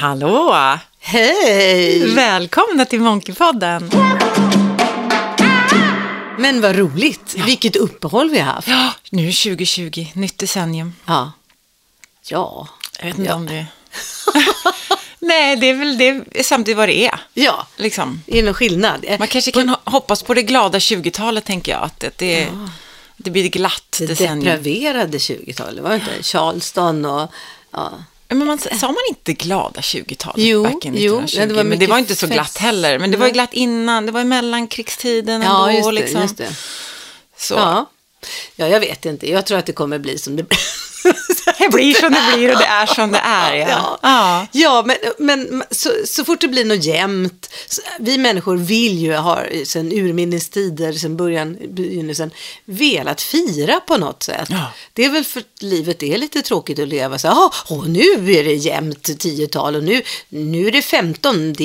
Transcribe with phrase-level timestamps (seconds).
[0.00, 0.54] Hallå!
[1.00, 2.14] Hej!
[2.14, 3.90] Välkomna till Monkeypodden.
[6.38, 7.34] Men vad roligt.
[7.46, 8.68] Vilket uppehåll vi har haft.
[8.68, 10.94] Ja, nu är 2020, nytt decennium.
[11.06, 11.32] Ja.
[12.28, 12.68] Ja.
[12.98, 13.34] Jag vet inte Ja.
[13.34, 13.66] om det...
[15.18, 17.20] Nej, det är väl det, samtidigt vad det är.
[17.34, 17.66] Ja.
[17.76, 18.22] Liksom.
[18.26, 19.04] Är det någon skillnad?
[19.18, 21.82] Man kanske kan ho- hoppas på det glada 20-talet, tänker jag.
[21.82, 22.48] Att det, det,
[23.16, 24.44] det blir glatt Det decennium.
[24.44, 26.22] depraverade 20-talet, var det inte?
[26.22, 27.30] Charleston och...
[27.70, 27.92] Ja.
[28.32, 31.36] Men man, sa man inte glada 20-talet Jo, back in jo, 1920?
[31.40, 32.32] ja, det var men det var inte så fest.
[32.32, 32.98] glatt heller.
[32.98, 35.76] Men det var ju glatt innan, det var i mellankrigstiden Ja, ändå.
[35.78, 36.22] just det, liksom.
[36.22, 36.54] just det.
[37.36, 37.54] Så.
[37.54, 37.90] Ja.
[38.56, 39.30] ja, jag vet inte.
[39.30, 40.58] Jag tror att det kommer bli som det blir.
[41.60, 43.54] Det blir som det blir och det är som det är.
[43.56, 43.66] Ja.
[43.68, 44.46] Ja, Ja.
[44.52, 47.50] ja men, men så, så fort det blir något jämnt.
[47.68, 52.30] Så, vi människor vill ju, har sedan urminnes tider, sedan början, begynnelsen,
[52.64, 54.48] velat fira på något sätt.
[54.50, 54.72] Ja.
[54.92, 57.86] Det är väl för att livet är lite tråkigt att leva så här, "Ah, åh,
[57.88, 58.00] nu
[58.34, 61.64] är det jämnt tiotal och nu, nu är det 15, det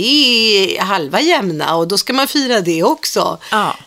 [0.77, 3.38] är halva jämna och då ska man fira det också.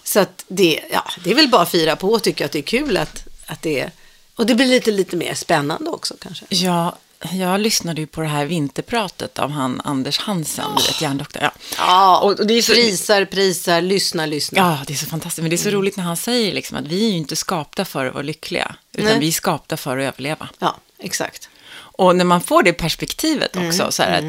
[0.05, 2.59] Så att det, ja, det är väl bara att fira på och tycka att det
[2.59, 3.91] är kul att, att det är,
[4.39, 6.45] och det blir lite, lite mer spännande också kanske.
[6.49, 6.97] Ja,
[7.33, 11.43] jag lyssnade ju på det här vinterpratet av han Anders Hansen, du vet, hjärndoktorn.
[11.43, 11.51] Ja.
[11.79, 14.59] Ja, Och- och det är så- prisar, prisar, lyssna, lyssna.
[14.59, 15.43] ja, det är så fantastiskt.
[15.43, 17.85] Men det är så roligt när han säger liksom att vi är ju inte skapta
[17.85, 19.19] för att vara lyckliga, utan Nej.
[19.19, 20.49] vi är skapta för att överleva.
[20.59, 21.49] Ja, exakt.
[21.73, 24.25] Och när man får det perspektivet också, så här att,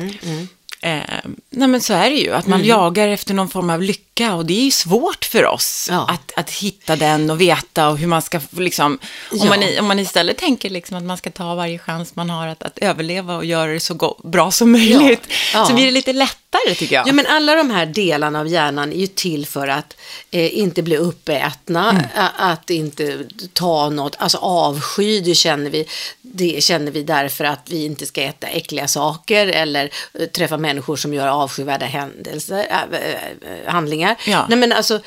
[0.81, 4.08] eh, nej men så är det ju, att man jagar efter någon form av lycka
[4.27, 6.05] och det är ju svårt för oss Ja.
[6.09, 8.99] att, att hitta den och veta och hur man ska liksom,
[9.31, 9.45] om, Ja.
[9.45, 12.47] man, i- om man istället tänker liksom att man ska ta varje chans man har
[12.47, 15.21] att, att överleva och göra det så bra som möjligt,
[15.53, 15.65] Ja.
[15.65, 17.07] så blir det lite lättare tycker jag.
[17.07, 19.95] Ja, men alla de här delarna av hjärnan är ju till för att
[20.31, 22.05] eh, inte bli uppätna, Mm.
[22.37, 25.85] att inte ta något, alltså avsky, det känner vi,
[26.21, 29.89] det känner vi därför att vi inte ska äta äckliga saker eller
[30.19, 33.73] eh, träffa människor som gör avskyvärda händelser, äh,
[34.15, 34.37] pengar.
[34.39, 34.45] Ja.
[34.49, 34.99] Nej, men alltså,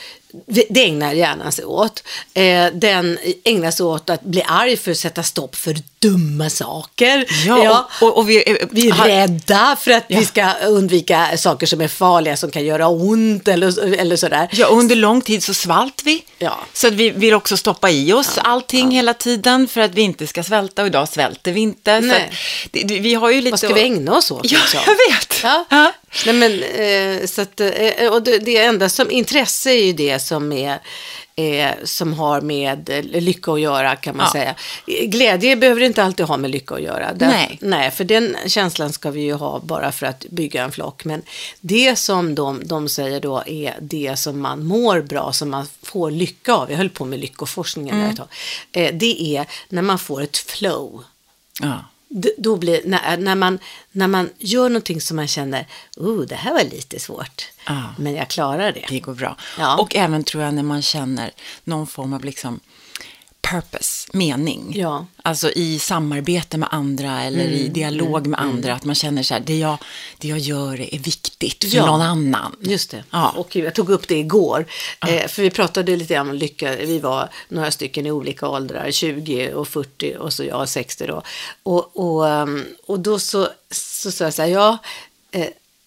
[0.69, 2.03] det ägnar hjärnan sig åt.
[2.35, 7.27] Eh, den ägnar sig åt att bli arg för att sätta stopp för dumma saker.
[7.47, 10.19] Ja, och, och, och vi, eh, Vi är har- rädda för att Ja.
[10.19, 14.49] vi ska undvika saker som är farliga, som kan göra ont eller, eller sådär.
[14.53, 16.25] Ja, och under lång tid så svalt vi.
[16.39, 16.59] Ja.
[16.73, 20.27] Så att vi vill också stoppa i oss allting hela tiden för att vi inte
[20.27, 20.83] ska svälta.
[20.83, 22.03] Och idag svälter vi inte.
[22.03, 22.23] Så att,
[22.71, 23.51] det, vi har ju lite...
[23.51, 24.41] Vad ska vi ägna oss åt?
[24.45, 24.81] Ja, liksom?
[24.87, 25.41] jag vet.
[25.43, 25.65] Ja.
[25.71, 25.93] Ja.
[26.27, 30.19] Nej, men, eh, så att, eh, och det, det enda som, intresse är ju det
[30.23, 30.79] som är
[31.37, 34.33] Eh, som har med eh, lycka att göra kan man Ja.
[34.33, 34.55] säga.
[35.07, 37.13] Glädje behöver inte alltid ha med lycka att göra.
[37.13, 37.59] Där- Nej.
[37.61, 41.05] nej, för den känslan ska vi ju ha bara för att bygga en flock.
[41.05, 41.23] Men
[41.61, 46.11] det som de, de säger då är det som man mår bra, som man får
[46.11, 46.71] lycka av.
[46.71, 48.05] Jag höll på med lyckoforskningen Mm.
[48.07, 48.29] där ett tag.
[48.83, 51.05] Eh, det är när man får ett flow.
[51.61, 51.79] Ja.
[52.39, 53.59] Då blir, när, när, man,
[53.93, 57.83] när man gör någonting som man känner, oh, det här var lite svårt, Ja.
[57.99, 58.87] men jag klarar det.
[58.89, 59.37] Det går bra.
[59.59, 59.79] Ja.
[59.79, 61.31] Och även tror jag när man känner
[61.65, 62.61] någon form av liksom
[63.51, 64.73] purpose, mening.
[64.77, 65.07] Ja.
[65.23, 68.75] Alltså i samarbete med andra eller i Mm, dialog med andra.
[68.75, 69.77] Att man känner så här, det jag,
[70.19, 71.87] det jag gör är viktigt för Ja.
[71.87, 72.57] någon annan.
[72.61, 73.05] Just det.
[73.11, 73.31] Ja.
[73.37, 74.67] Och jag tog upp det igår.
[75.09, 76.77] Eh, för vi pratade lite grann om lycka.
[76.77, 78.91] Vi var några stycken i olika åldrar.
[78.91, 81.23] 20 och 40 och så jag 60 då.
[81.63, 84.79] Och, och, ehm, och då så, så sa jag så här, ja.
[85.33, 85.47] Eh,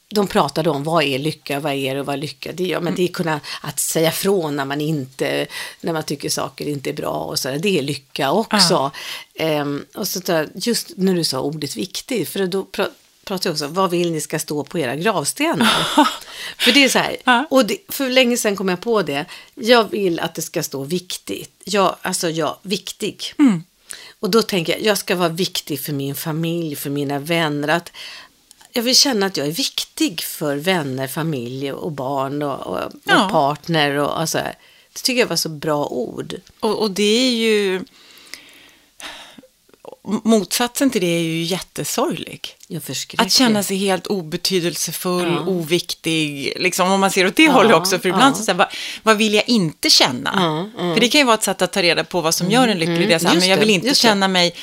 [0.09, 2.51] de pratade om vad är lycka, vad är det och vad är lycka?
[2.51, 5.47] Det, ja, men det är kunna att säga från när man inte,
[5.81, 7.59] när man tycker saker inte är bra och så där.
[7.59, 8.91] Det är lycka också.
[9.35, 12.88] Ehm, och så där, just när du sa ordet viktig, för då pra,
[13.25, 15.67] pratade jag också, vad vill ni ska stå på era gravstenar?
[16.57, 17.47] för det är så här, Ja.
[17.49, 20.83] och det, för länge sedan kom jag på det, jag vill att det ska stå
[20.83, 21.51] viktigt.
[21.63, 23.33] Jag, alltså jag, viktig.
[24.19, 27.67] Och då tänker jag, jag ska vara viktig för min familj, för mina vänner.
[27.67, 27.91] Att
[28.75, 32.91] jag vill känna att jag är viktig för vänner, familj och barn och, och, och
[33.03, 33.30] Ja.
[33.31, 33.91] partner.
[33.96, 34.58] Och, och så här.
[34.94, 36.36] Det tycker jag var så bra ord.
[36.59, 37.86] Och, och det är ju...
[40.23, 42.55] Motsatsen till det är ju jättesorglig.
[43.17, 45.39] Att känna sig helt obetydelsefull, Ja.
[45.51, 48.00] oviktig, liksom om man ser åt det Ja, hållet också.
[48.00, 48.38] För ibland ja.
[48.38, 48.68] så säger vad,
[49.03, 50.31] vad vill jag inte känna?
[50.35, 50.94] Ja, ja.
[50.94, 52.77] För det kan ju vara ett sätt att ta reda på vad som gör en
[52.80, 52.95] lycklig.
[52.97, 54.07] mm, det är så här, men jag vill inte just det.
[54.07, 54.56] känna mig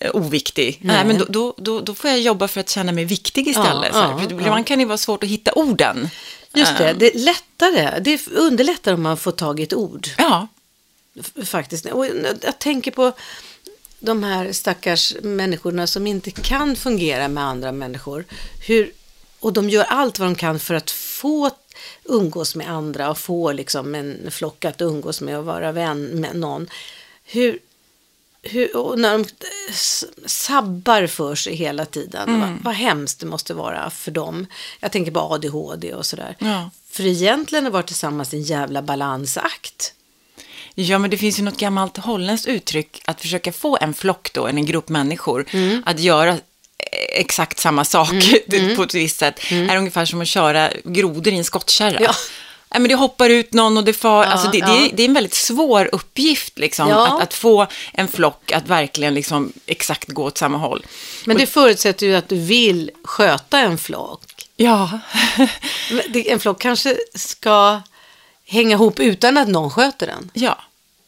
[0.00, 0.78] eh, oviktig.
[0.80, 0.96] Nej.
[0.96, 1.04] Nej.
[1.04, 3.90] men då, då, då, då får jag jobba för att känna mig viktig istället.
[3.94, 6.10] Ja, för ibland kan det vara svårt att hitta orden.
[6.54, 8.00] Just det, Ehm, det är lättare.
[8.00, 10.08] Det underlättar om man får tag i ett ord.
[10.18, 10.48] Ja,
[11.44, 11.86] Faktiskt.
[11.86, 12.06] Och
[12.42, 13.12] jag tänker på
[13.98, 18.24] de här stackars människorna som inte kan fungera med andra människor.
[18.66, 18.92] Hur,
[19.40, 21.50] och de gör allt vad de kan för att få
[22.04, 26.36] umgås med andra och få liksom en flock att umgås med och vara vän med
[26.36, 26.68] någon.
[27.24, 27.58] Hur,
[28.42, 29.24] hur, när de
[30.26, 32.28] sabbar för sig hela tiden.
[32.28, 32.40] Mm.
[32.40, 34.46] Vad, vad hemskt det måste vara för dem.
[34.80, 36.36] Jag tänker på ADHD och sådär.
[36.38, 36.70] Ja.
[36.90, 39.94] För egentligen att vara tillsammans en jävla balansakt.
[40.80, 44.46] Ja, men det finns ju något gammalt holländskt uttryck att försöka få en flock då,
[44.46, 45.82] en grupp människor, Mm.
[45.86, 46.38] att göra eh,
[47.12, 48.10] exakt samma sak
[48.76, 49.40] på ett visst sätt.
[49.50, 51.90] är ungefär som att köra grodor i en skottkärra.
[51.90, 52.02] Mm.
[52.02, 52.12] Ja.
[52.72, 54.76] Nej, men det hoppar ut någon och det far, alltså det, det, ja.
[54.86, 57.06] är, det är en väldigt svår uppgift liksom, Ja.
[57.16, 60.86] att, att få en flock att verkligen liksom exakt gå åt samma håll.
[61.24, 64.22] Men det förutsätter ju att du vill sköta en flock.
[64.56, 64.90] Ja,
[66.08, 67.80] det- En flock kanske ska
[68.46, 70.30] hänga ihop utan att någon sköter den.
[70.34, 70.58] ja.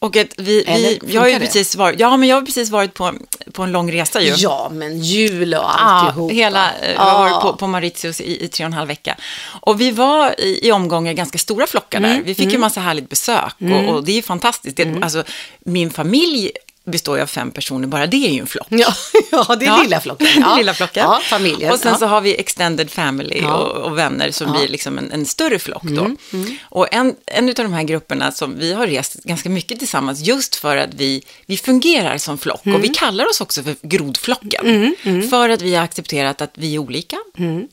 [0.02, 0.64] Och att vi,
[1.02, 3.12] vi jag har ju precis varit, ja men jag har precis varit på,
[3.52, 4.34] på en lång resa ju.
[4.36, 6.34] Ja, men jul och Ja, alltihopa.
[6.34, 7.02] hela, eh, vi Ja.
[7.02, 9.16] har varit på, på Mauritius i, i tre och en halv vecka.
[9.60, 12.22] Och vi var i, i omgångar ganska stora flockar Mm, där.
[12.24, 14.76] Vi fick ju massa härligt besök och, och det är ju fantastiskt.
[14.76, 15.02] Det, Mm.
[15.02, 15.24] alltså,
[15.60, 16.50] min familj
[16.90, 18.66] består ju av fem personer, bara det är ju en flock.
[18.68, 18.94] Ja,
[19.30, 19.82] ja det är Ja.
[19.82, 20.26] lilla flocken.
[20.40, 20.56] Ja.
[20.58, 21.02] Lilla flocken.
[21.02, 21.72] Ja, familjen.
[21.72, 21.98] Och sen ja.
[21.98, 24.46] så har vi extended family och, och vänner som.
[24.46, 26.16] Mm, blir liksom en, en större flock då.
[26.62, 30.56] Och en, en av de här grupperna som vi har rest ganska mycket tillsammans just
[30.56, 32.66] för att vi, vi fungerar som flock.
[32.66, 32.76] Mm.
[32.76, 34.94] Och vi kallar oss också för grodflocken.
[35.30, 37.16] För att vi har accepterat att vi är olika.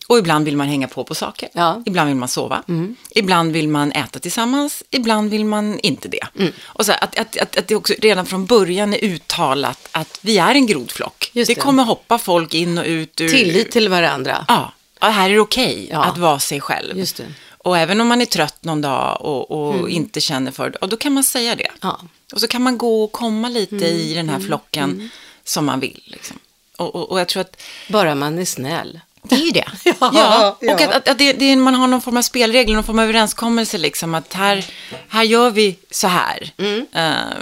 [0.08, 1.50] Och ibland vill man hänga på på saker.
[1.54, 1.84] Mm.
[1.86, 2.64] Ibland vill man sova.
[3.10, 4.84] Ibland vill man äta tillsammans.
[4.92, 6.28] Ibland vill man inte det.
[6.40, 6.52] Mm.
[6.66, 10.20] Och så här, att, att, att, att det också redan från början är uttalat att
[10.22, 11.32] vi är en grodflock.
[11.34, 11.56] Det det.
[11.56, 13.30] kommer hoppa folk in och ut ur...
[13.30, 14.46] Tillit till varandra.
[14.48, 16.04] Ja, ja här är det okej Ja.
[16.04, 16.98] att vara sig själv.
[16.98, 17.24] Just det.
[17.24, 17.36] Mm.
[17.58, 20.90] Och även om man är trött någon dag och, och inte känner för det, och
[20.90, 21.72] då kan man säga det.
[21.82, 22.00] Ja.
[22.34, 23.88] Och så kan man gå och komma lite Mm.
[23.88, 25.10] i den här flocken
[25.44, 26.02] som man vill.
[26.06, 26.40] Liksom.
[26.78, 29.00] Och, och, och jag tror att Bara man är snäll.
[29.30, 29.66] Det är ju det.
[30.00, 32.84] Ja, ja, och att, att, att det, det man har någon form av spelregler, någon
[32.84, 34.66] form av överenskommelse, liksom, att här,
[35.10, 36.52] här gör vi så här.
[36.58, 36.86] Mm.
[36.94, 37.38] Eh,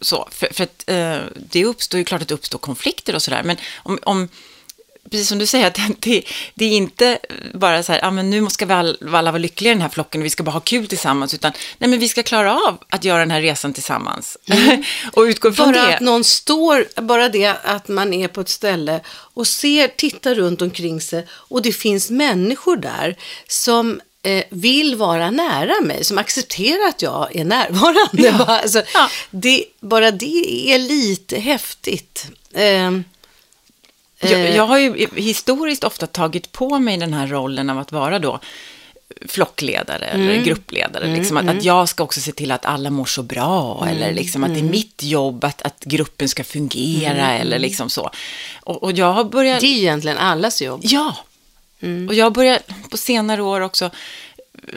[0.00, 3.42] så, för, för att eh, det uppstår ju klart att det uppstår konflikter och sådär,
[3.42, 4.28] men om, om
[5.10, 6.22] Precis som du säger, att det,
[6.54, 7.18] det är inte
[7.54, 9.88] bara så här, ah, men nu ska vi all- alla vara lyckliga i den här
[9.88, 12.78] flocken och vi ska bara ha kul tillsammans, utan nej, men vi ska klara av
[12.90, 14.36] att göra den här resan tillsammans.
[15.12, 15.80] och utgå från Mm.
[15.80, 15.94] Bara det.
[15.94, 20.62] att någon står, bara det att man är på ett ställe och ser, tittar runt
[20.62, 23.16] omkring sig och det finns människor där
[23.48, 28.22] som eh, vill vara nära mig, som accepterar att jag är närvarande.
[28.22, 28.32] Ja.
[28.38, 29.08] Bara, alltså, Ja.
[29.30, 32.26] det, bara det är lite häftigt.
[32.54, 32.90] Eh,
[34.20, 38.18] Jag, jag har ju historiskt ofta tagit på mig den här rollen av att vara
[38.18, 38.40] då
[39.28, 40.44] flockledare eller Mm.
[40.44, 41.06] gruppledare.
[41.16, 43.96] liksom, att, att jag ska också se till att alla mår så bra Mm.
[43.96, 48.10] eller liksom att det är mitt jobb att, att gruppen ska fungera eller liksom så.
[48.60, 49.62] Och, och jag har börjat...
[49.62, 49.72] Mm.
[49.72, 50.80] det är egentligen allas jobb.
[50.84, 51.16] Ja,
[51.82, 52.08] Mm.
[52.08, 53.90] och jag har börjat på senare år också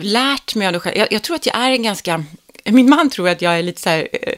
[0.01, 0.98] lärt mig av det själv.
[0.98, 2.24] Jag, jag tror att jag är en ganska,
[2.66, 4.34] min man tror att jag är lite så här, eh, eh,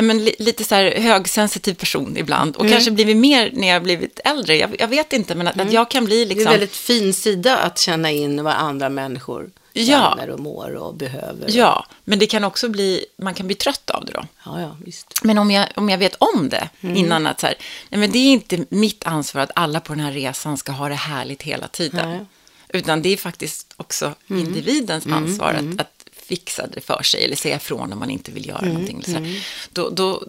[0.00, 2.56] men, li, lite så här högsensitiv person ibland.
[2.56, 2.66] Mm.
[2.66, 4.56] Och kanske blivit mer när jag blivit äldre.
[4.56, 6.46] Jag, jag vet inte, men att, att jag kan bli Det är liksom...
[6.46, 10.14] en väldigt fin sida att känna in vad andra människor Ja.
[10.16, 11.46] känner och mår och behöver.
[11.48, 14.24] Ja, men det kan också bli, man kan bli trött av det då.
[14.44, 15.24] ja, ja visst.
[15.24, 16.96] Men om jag, om jag vet om det Mm.
[16.96, 17.54] innan att så här,
[17.88, 20.88] nej men det är inte mitt ansvar att alla på den här resan ska ha
[20.88, 22.08] det härligt hela tiden.
[22.08, 22.14] Nej.
[22.14, 22.26] Mm.
[22.68, 26.01] Utan det är faktiskt också individens ansvar att, att
[26.32, 28.72] fixa det för sig eller säga ifrån om man inte vill göra Mm.
[28.72, 29.02] någonting.
[29.06, 29.44] Eller här.
[29.72, 30.22] Då, då,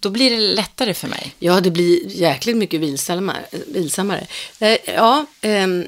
[0.00, 1.34] då blir det lättare för mig.
[1.38, 3.44] Ja, det blir jäkligt mycket vilsammare.
[3.66, 4.26] vilsammare.
[4.60, 5.86] Eh, Ja, ehm,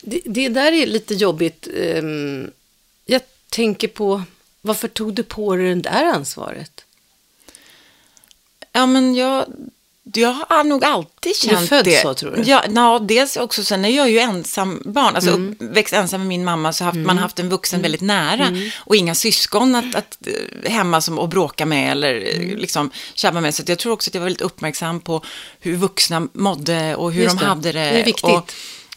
[0.00, 1.68] det, det där är lite jobbigt.
[1.76, 2.50] Ehm,
[3.04, 4.22] Jag tänker på,
[4.62, 6.84] varför tog du på dig det där ansvaret?
[8.72, 9.46] Ja, men jag,
[10.14, 11.10] jag har nog alltid
[11.42, 12.02] Du är känt född det.
[12.02, 12.42] så, tror du?
[12.42, 15.56] Ja, na, dels också, sen är jag ju ensam barn, alltså Mm.
[15.60, 19.14] uppväxt ensam med min mamma, så man har haft en vuxen väldigt nära och inga
[19.14, 20.18] syskon att, att
[20.64, 22.56] eh, hemma som att bråka med eller eh, Mm.
[22.58, 23.54] liksom tjabba med.
[23.54, 25.22] Så jag tror också att jag var väldigt uppmärksam på
[25.60, 27.48] hur vuxna mådde och hur Just de det.
[27.48, 27.78] hade det.
[27.78, 28.24] Det är viktigt.
[28.24, 28.52] Och,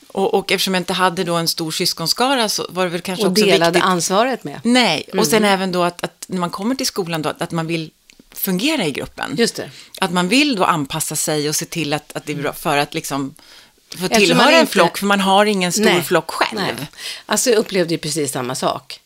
[0.07, 3.25] och, och eftersom jag inte hade då en stor syskonskara så var det väl kanske
[3.25, 3.83] Och också delade viktigt.
[3.83, 4.59] ansvaret med.
[4.63, 5.53] Nej, och sen Mm.
[5.53, 7.91] även då att, att när man kommer till skolan då, att, att man vill
[8.39, 9.35] fungera i gruppen.
[9.37, 9.69] Just det.
[10.01, 12.77] Att man vill då anpassa sig och se till att, att det är bra för
[12.77, 13.35] att liksom
[13.97, 16.01] få tillhöra man en inte- flock, för man har ingen stor Nej.
[16.01, 16.59] flock själv.
[16.59, 16.75] Nej.
[17.25, 18.99] Alltså jag upplevde ju precis samma sak.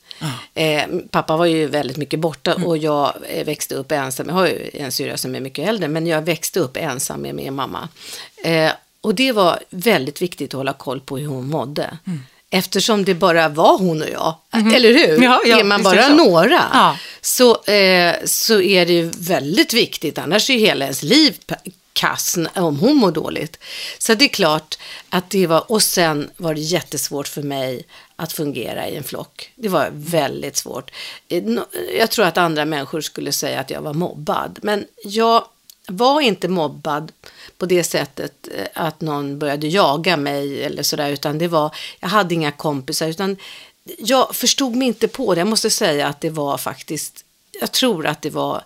[0.54, 2.68] Eh, pappa var ju väldigt mycket borta Mm.
[2.68, 4.28] och jag eh, växte upp ensam.
[4.28, 7.36] Jag har ju en syrra som är mycket äldre, men jag växte upp ensam med
[7.36, 7.90] min mamma.
[8.44, 8.72] Eh,
[9.02, 11.98] och det var väldigt viktigt att hålla koll på hur hon mådde.
[12.08, 12.22] Mm.
[12.56, 14.36] Eftersom det bara var hon och jag,
[14.76, 15.24] eller hur?
[15.24, 16.14] Ja, ja, är man är bara så.
[16.16, 16.98] några Ja.
[17.22, 21.38] så, eh, så är det ju väldigt viktigt, annars är ju hela ens liv
[21.94, 23.60] kass om hon mår dåligt.
[24.00, 24.78] Så det är klart
[25.10, 29.52] att det var, och sen var det jättesvårt för mig att fungera i en flock.
[29.56, 30.92] Det var väldigt svårt.
[31.30, 31.44] Eh,
[31.98, 35.46] Jag tror att andra människor skulle säga att jag var mobbad, men jag
[35.88, 37.12] var inte mobbad
[37.58, 42.10] på det sättet eh, att någon började jaga mig eller sådär, utan det var, jag
[42.10, 43.38] hade inga kompisar, utan
[43.98, 45.40] jag förstod mig inte på det.
[45.42, 47.26] Jag måste säga att det var faktiskt,
[47.60, 48.64] jag tror att det var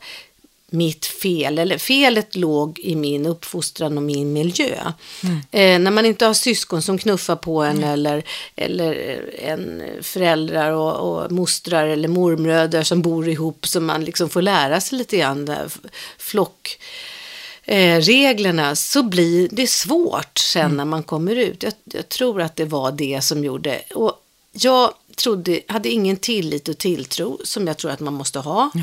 [0.72, 4.92] mitt fel, eller felet låg i min uppfostran och min miljö.
[5.24, 5.38] Mm.
[5.52, 7.90] Eh, när man inte har syskon som knuffar på en mm.
[7.90, 8.24] eller,
[8.56, 14.42] eller en föräldrar och, och mostrar eller mormödrar som bor ihop så man liksom får
[14.42, 15.56] lära sig lite grann
[16.18, 16.80] flock
[17.64, 20.78] eh, reglerna så blir det svårt sen mm.
[20.78, 21.64] när man kommer ut.
[21.64, 23.82] Jag, jag, tror att det var det som gjorde.
[23.96, 24.14] Och
[24.52, 28.70] jag trodde, hade ingen tillit och tilltro som jag tror att man måste ha.
[28.74, 28.82] Ja.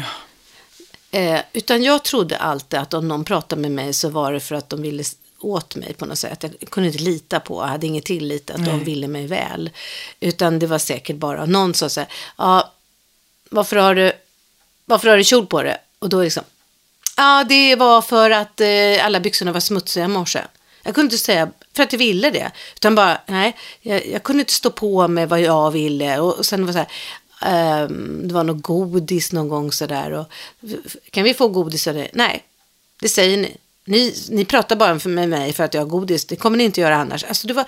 [1.14, 4.54] Eh, utan jag trodde alltid att om någon pratade med mig så var det för
[4.54, 5.04] att de ville
[5.40, 6.44] åt mig på något sätt.
[6.61, 8.68] Jag kunde inte lita på, jag hade ingen tillit att Nej.
[8.68, 9.71] de ville mig väl.
[10.21, 12.06] Utan det var säkert bara någon som sa
[12.38, 12.73] ja,
[13.50, 14.12] varför har du,
[14.85, 15.76] varför har du kjol på dig?
[15.99, 16.44] Och då liksom,
[17.16, 20.40] ja, det var för att eh, alla byxorna var smutsiga i morse.
[20.83, 22.50] Jag kunde inte säga för att jag ville det.
[22.75, 26.18] Utan bara, nej, jag, jag kunde inte stå på med vad jag ville.
[26.18, 26.88] Och, och sen var det så här,
[27.44, 30.24] um, det var något godis någon gång sådär.
[31.10, 31.86] Kan vi få godis?
[31.86, 32.08] Eller?
[32.12, 32.44] Nej,
[33.00, 33.56] det säger ni.
[33.86, 36.24] Ni, ni pratar bara med mig för att jag har godis.
[36.24, 37.24] Det kommer ni inte göra annars.
[37.24, 37.64] Alltså det var,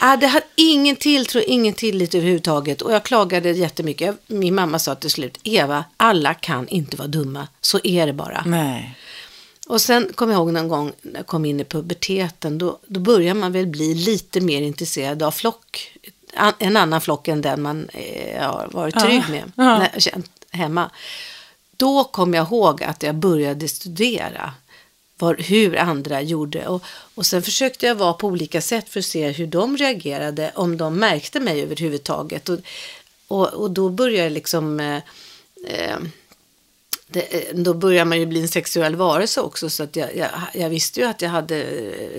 [0.00, 2.82] ah, det hade ingen tilltro, ingen tillit överhuvudtaget.
[2.82, 4.16] Och jag klagade jättemycket.
[4.26, 7.48] Min mamma sa till slut, Eva, alla kan inte vara dumma.
[7.60, 8.42] Så är det bara.
[8.46, 8.98] Nej.
[9.66, 13.00] Och sen kom jag ihåg någon gång när jag kom in i puberteten, då, då
[13.00, 15.92] börjar man väl bli lite mer intresserad av flock.
[16.58, 19.86] En annan flock än den man eh, har varit trygg med, ja.
[19.98, 20.90] Känt hemma.
[21.76, 24.52] Då kom jag ihåg att jag började studera
[25.18, 26.66] var, hur andra gjorde.
[26.66, 26.82] Och,
[27.14, 30.76] och sen försökte jag vara på olika sätt för att se hur de reagerade, om
[30.76, 32.48] de märkte mig överhuvudtaget.
[32.48, 32.58] Och,
[33.28, 34.80] och, och då började jag liksom...
[34.80, 35.02] Eh,
[35.66, 35.96] eh,
[37.06, 39.70] det, då börjar man ju bli en sexuell varelse också.
[39.70, 41.62] Så att jag, jag, jag, visste ju att jag hade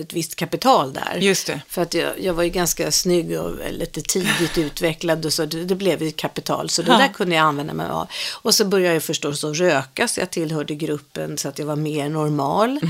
[0.00, 1.18] ett visst kapital där.
[1.20, 1.60] Just det.
[1.68, 5.26] För att jag, jag var ju ganska snygg och lite tidigt utvecklad.
[5.26, 6.70] Och så det, det blev ju kapital.
[6.70, 6.98] Så det ja.
[6.98, 8.08] där kunde jag använda mig av.
[8.32, 10.08] Och så började jag förstås att röka.
[10.08, 12.80] Så jag tillhörde gruppen så att jag var mer normal.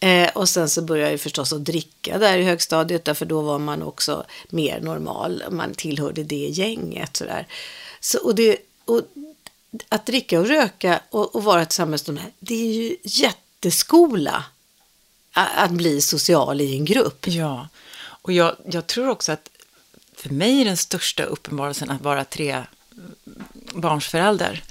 [0.00, 0.24] Mm.
[0.24, 3.04] Eh, och sen så började jag förstås att dricka där i högstadiet.
[3.04, 5.44] Därför då var man också mer normal.
[5.50, 7.16] Man tillhörde det gänget.
[7.16, 7.46] Sådär.
[8.00, 9.00] Så, och det, och
[9.88, 14.44] att dricka och röka och, och vara tillsammans med det är ju jätteskola
[15.32, 17.26] att bli social i en grupp.
[17.28, 17.68] Ja,
[18.04, 19.50] och jag, jag tror också att
[20.16, 22.62] för mig är den största uppenbarelsen att vara tre
[23.74, 24.62] barns förälder.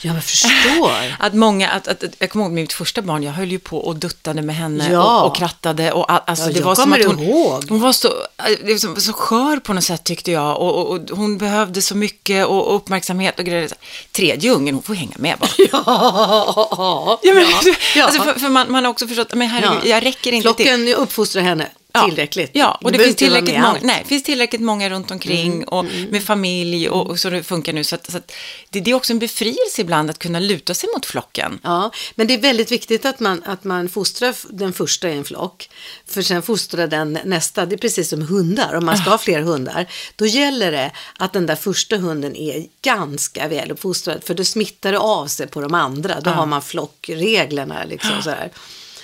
[0.00, 1.16] Ja, jag förstår.
[1.18, 3.96] att många, att, att, jag kommer ihåg mitt första barn, jag höll ju på och
[3.96, 5.20] duttade med henne ja.
[5.20, 5.92] och, och krattade.
[5.92, 7.64] Och, alltså, ja, det var som att hon, ihåg.
[7.68, 10.56] hon var så, var så, skör på något sätt tyckte jag.
[10.56, 13.70] Och, och, och hon behövde så mycket och, uppmärksamhet och grejer.
[14.12, 15.50] Tredje ungen, hon får hänga med bara.
[15.72, 17.44] ja, ja, men,
[17.96, 18.04] ja.
[18.04, 19.88] Alltså, för, för man, man har också förstått, men herregud, ja.
[19.88, 20.94] jag räcker inte Flocken till.
[20.94, 22.50] uppfostrar henne tillräckligt.
[22.52, 26.04] Ja, och det, finns tillräckligt, många, nej, finns tillräckligt många runt omkring mm, och mm.
[26.10, 27.84] med familj och, och, så det funkar nu.
[27.84, 28.32] Så, att, så att
[28.70, 31.60] det, det, är också en befrielse ibland att kunna luta sig mot flocken.
[31.62, 35.24] Ja, men det är väldigt viktigt att man, att man fostrar den första i en
[35.24, 35.70] flock.
[36.06, 37.66] För sen fostrar den nästa.
[37.66, 38.74] Det är precis som hundar.
[38.74, 42.66] Om man ska ha fler hundar, då gäller det att den där första hunden är
[42.82, 44.24] ganska väl uppfostrad.
[44.24, 46.20] För då smittar det av sig på de andra.
[46.20, 48.50] Då har man flockreglerna liksom sådär.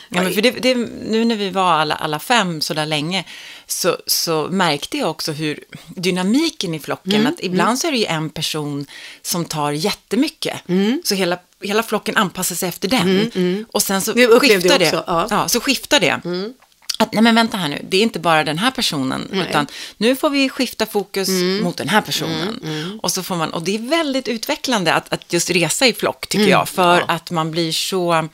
[0.09, 0.75] Ja, men för det, det,
[1.05, 3.25] nu när vi var alla, alla fem så där länge
[3.67, 7.77] så, så märkte jag också hur dynamiken i flocken, mm, att ibland mm.
[7.77, 8.87] så är det ju en person
[9.23, 10.69] som tar jättemycket.
[10.69, 11.03] Mm.
[11.05, 13.09] Så hela, hela flocken anpassar sig efter den.
[13.09, 13.67] Mm, mm.
[13.73, 15.05] Och sen så skiftar det.
[15.07, 15.27] Ja.
[15.31, 15.49] ja.
[15.49, 16.21] så skiftar det.
[16.25, 16.55] Mm.
[17.01, 19.47] Att, nej men vänta här nu, det är inte bara den här personen, nej.
[19.49, 21.29] utan nu får vi skifta fokus
[21.63, 22.61] mot den här personen.
[23.03, 26.27] Och, så får man, och det är väldigt utvecklande att, att just resa i flock,
[26.27, 27.05] tycker jag, för ja.
[27.09, 28.29] att man blir så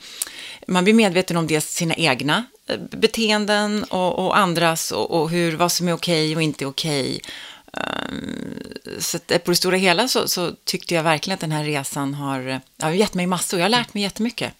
[0.65, 5.55] man blir medveten om dels sina egna eh, beteenden och, och andras och, och, hur,
[5.55, 7.21] vad som är okej och inte okej.
[7.71, 8.63] Um,
[8.99, 12.13] så att på det stora hela så, så, tyckte jag verkligen att den här resan
[12.13, 13.59] har, har gett mig massor.
[13.59, 14.53] Jag har lärt mig jättemycket.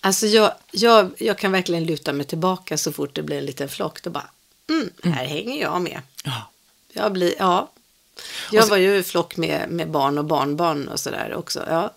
[0.00, 3.68] Alltså jag, jag, jag kan verkligen luta mig tillbaka så fort det blir en liten
[3.68, 4.02] flock.
[4.02, 4.30] Då bara,
[4.70, 5.26] mm, här mm.
[5.26, 6.00] hänger jag med.
[6.24, 6.50] Ja.
[6.92, 7.70] Jag blir, ja.
[8.50, 11.64] Jag så, var ju i flock med, med barn och barnbarn och sådär också.
[11.68, 11.94] Ja,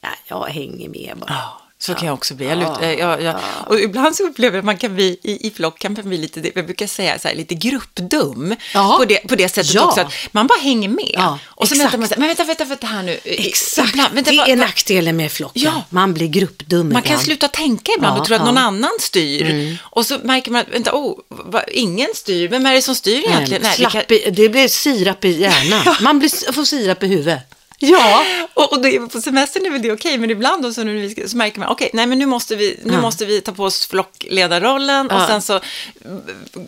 [0.00, 1.30] ja, jag hänger med bara.
[1.30, 1.65] Ja.
[1.78, 2.46] Så kan jag också bli.
[2.46, 5.50] Jag, lutar, jag, jag, och ibland så upplever jag att man kan bli, i, i
[5.50, 8.56] flock kan man bli lite, jag brukar säga så här, lite gruppdum.
[8.72, 11.10] På, det, på det sättet också, att man bara hänger med.
[11.12, 13.18] Ja, och så väntar man, men vänta, vänta, vänta här nu.
[13.24, 15.62] Exakt, ibland, vänta, det är nackdelen med flocken.
[15.62, 15.82] Ja.
[15.90, 19.50] Man blir gruppdum Man kan sluta tänka ibland och tro att någon annan styr.
[19.50, 19.76] Mm.
[19.82, 23.18] Och så märker man att, vänta, oh, va, ingen styr, vem är det som styr
[23.18, 23.62] egentligen?
[23.62, 24.34] Nej, det, kan...
[24.34, 25.96] det, blir sirap i hjärnan.
[26.00, 27.55] Man blir, får sirap i huvudet.
[27.78, 28.24] Ja.
[28.54, 31.28] Och, och det, på semestern är väl det okej, men ibland då så, när vi
[31.28, 33.00] så märker man, okej, nej men nu måste vi, nu Ja.
[33.00, 35.26] måste vi ta på oss flockledarrollen och Ja.
[35.26, 35.60] sen så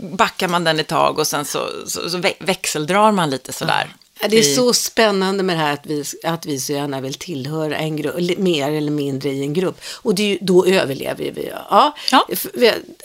[0.00, 3.94] backar man den ett tag och sen så, så, så vä- växeldrar man lite sådär.
[4.20, 7.14] Ja, Det är så spännande med det här att vi, att vi så gärna vill
[7.14, 9.80] tillhöra en grupp, mer eller mindre i en grupp.
[10.02, 11.50] Och det då överlever vi.
[11.70, 12.26] Ja, Ja.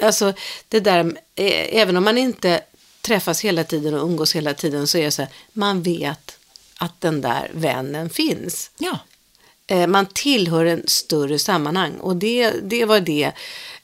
[0.02, 0.34] Alltså,
[0.68, 1.00] det där,
[1.36, 2.62] eh, även om man inte
[3.02, 6.38] träffas hela tiden och umgås hela tiden så är det så här, man vet
[6.84, 8.72] att den där vännen finns.
[8.78, 9.00] Ja,
[9.68, 13.24] Eh, Man tillhör en större sammanhang och det, det var det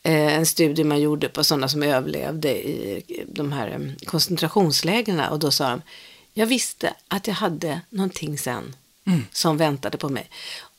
[0.03, 5.39] eh, en studie man gjorde på sådana som överlevde i de här eh, koncentrationslägren och
[5.39, 5.81] då sa de
[6.33, 8.75] jag visste att jag hade någonting sen
[9.31, 10.29] som väntade på mig.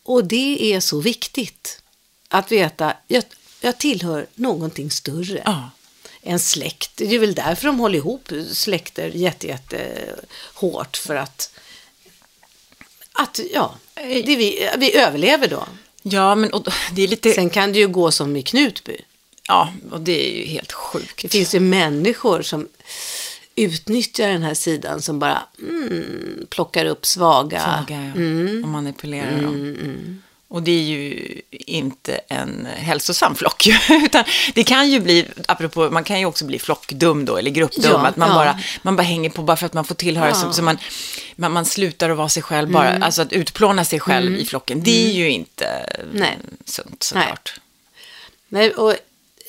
[0.03, 1.83] Och det är så viktigt
[2.29, 3.25] att veta jag,
[3.61, 5.43] jag tillhör någonting större.
[5.45, 5.71] ja.
[6.23, 6.97] En släkt.
[6.97, 10.07] Det är väl därför de håller ihop släkter jätte, jätte
[10.55, 11.51] hårt för att
[13.13, 15.67] att ja, det vi, vi överlever då.
[16.03, 18.97] ja men och, det är lite, Sen kan det ju gå som i Knutby.
[19.49, 21.23] ja, och det är ju helt sjukt.
[21.23, 22.69] Det finns ju människor som
[23.55, 27.61] utnyttjar den här sidan som bara mm, plockar upp svaga.
[27.61, 28.21] Svaga, ja.
[28.21, 28.65] Mm.
[28.65, 29.77] och manipulerar dem.
[30.51, 33.69] Och det är ju inte en hälsosam flock.
[33.91, 37.91] Utan det kan ju bli, apropå, man kan ju också bli flockdum då, eller gruppdum.
[37.93, 38.35] Ja, att man, ja.
[38.35, 40.29] bara, man bara hänger på bara för att man får tillhöra.
[40.29, 40.37] Ja.
[40.37, 40.49] Mm.
[40.49, 40.79] Så, så man,
[41.37, 43.05] man, man slutar att vara sig själv bara.
[43.05, 44.83] Alltså att utplåna sig själv i flocken.
[44.83, 46.39] Det är ju inte Nej.
[46.65, 47.61] sunt såklart.
[48.49, 48.91] Nej, och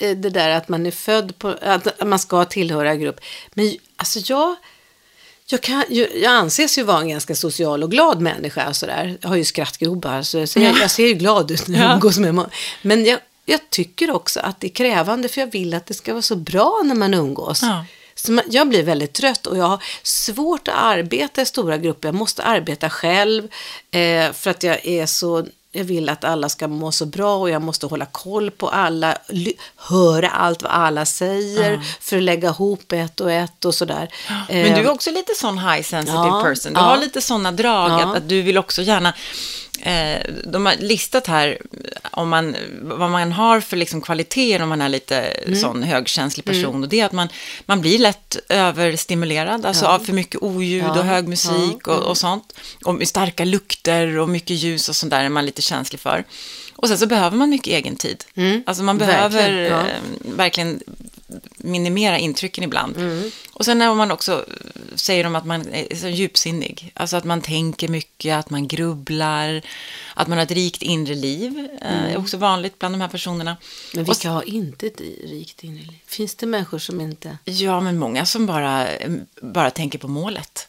[0.01, 3.19] eh, det där att man är född på, att man ska tillhöra grupp.
[3.53, 4.55] Men alltså jag,
[5.55, 8.73] jag, kan, jag anses ju vara en ganska social och glad människa.
[8.73, 9.17] Sådär.
[9.21, 11.93] Jag har ju skrattgrobar, så jag ser, jag ser ju glad ut när jag Ja.
[11.93, 12.49] umgås med många.
[12.81, 16.13] Men jag, jag tycker också att det är krävande, för jag vill att det ska
[16.13, 17.59] vara så bra när man umgås.
[17.63, 17.85] Ja.
[18.15, 22.07] Så jag blir väldigt trött och jag har svårt att arbeta i stora grupper.
[22.07, 23.43] Jag måste arbeta själv
[23.91, 25.45] eh, för att jag är så...
[25.73, 29.17] Jag vill att alla ska må så bra och jag måste hålla koll på alla,
[29.75, 34.13] höra allt vad alla säger för att lägga ihop ett och ett och sådär.
[34.49, 36.73] Men du Eh, är också lite sån high sensitive ja, person.
[36.73, 36.85] Du ja.
[36.85, 38.05] har lite sådana drag Ja.
[38.05, 39.13] att, att du vill också gärna...
[39.81, 41.57] Eh, de har listat här
[42.11, 45.59] om man, vad man har för liksom kvaliteter om man är lite Mm.
[45.59, 46.83] sån högkänslig person.
[46.83, 47.27] Och det är att man,
[47.65, 50.99] man blir lätt överstimulerad, alltså av för mycket oljud Ja.
[50.99, 52.53] och hög musik och, och sånt.
[52.85, 56.23] Och starka lukter och mycket ljus och sånt där är man lite känslig för.
[56.75, 58.23] Och sen så behöver man mycket egen tid.
[58.65, 59.57] Alltså man behöver Mm.
[59.57, 59.79] Verkligen, ja.
[59.79, 60.79] eh, verkligen
[61.57, 62.97] minimera intrycken ibland.
[62.97, 63.31] Mm.
[63.53, 64.45] Och sen när man också
[64.95, 69.61] säger de att man är så djupsinnig, alltså att man tänker mycket, att man grubblar,
[70.13, 73.51] att man har ett rikt inre liv, eh, är också vanligt bland de här personerna.
[73.51, 73.57] Mm.
[73.93, 75.99] Men Och vilka har inte ett rikt inre liv?
[76.05, 77.37] Finns det människor som inte...
[77.45, 78.87] Ja, men många som bara,
[79.41, 80.67] bara tänker på målet.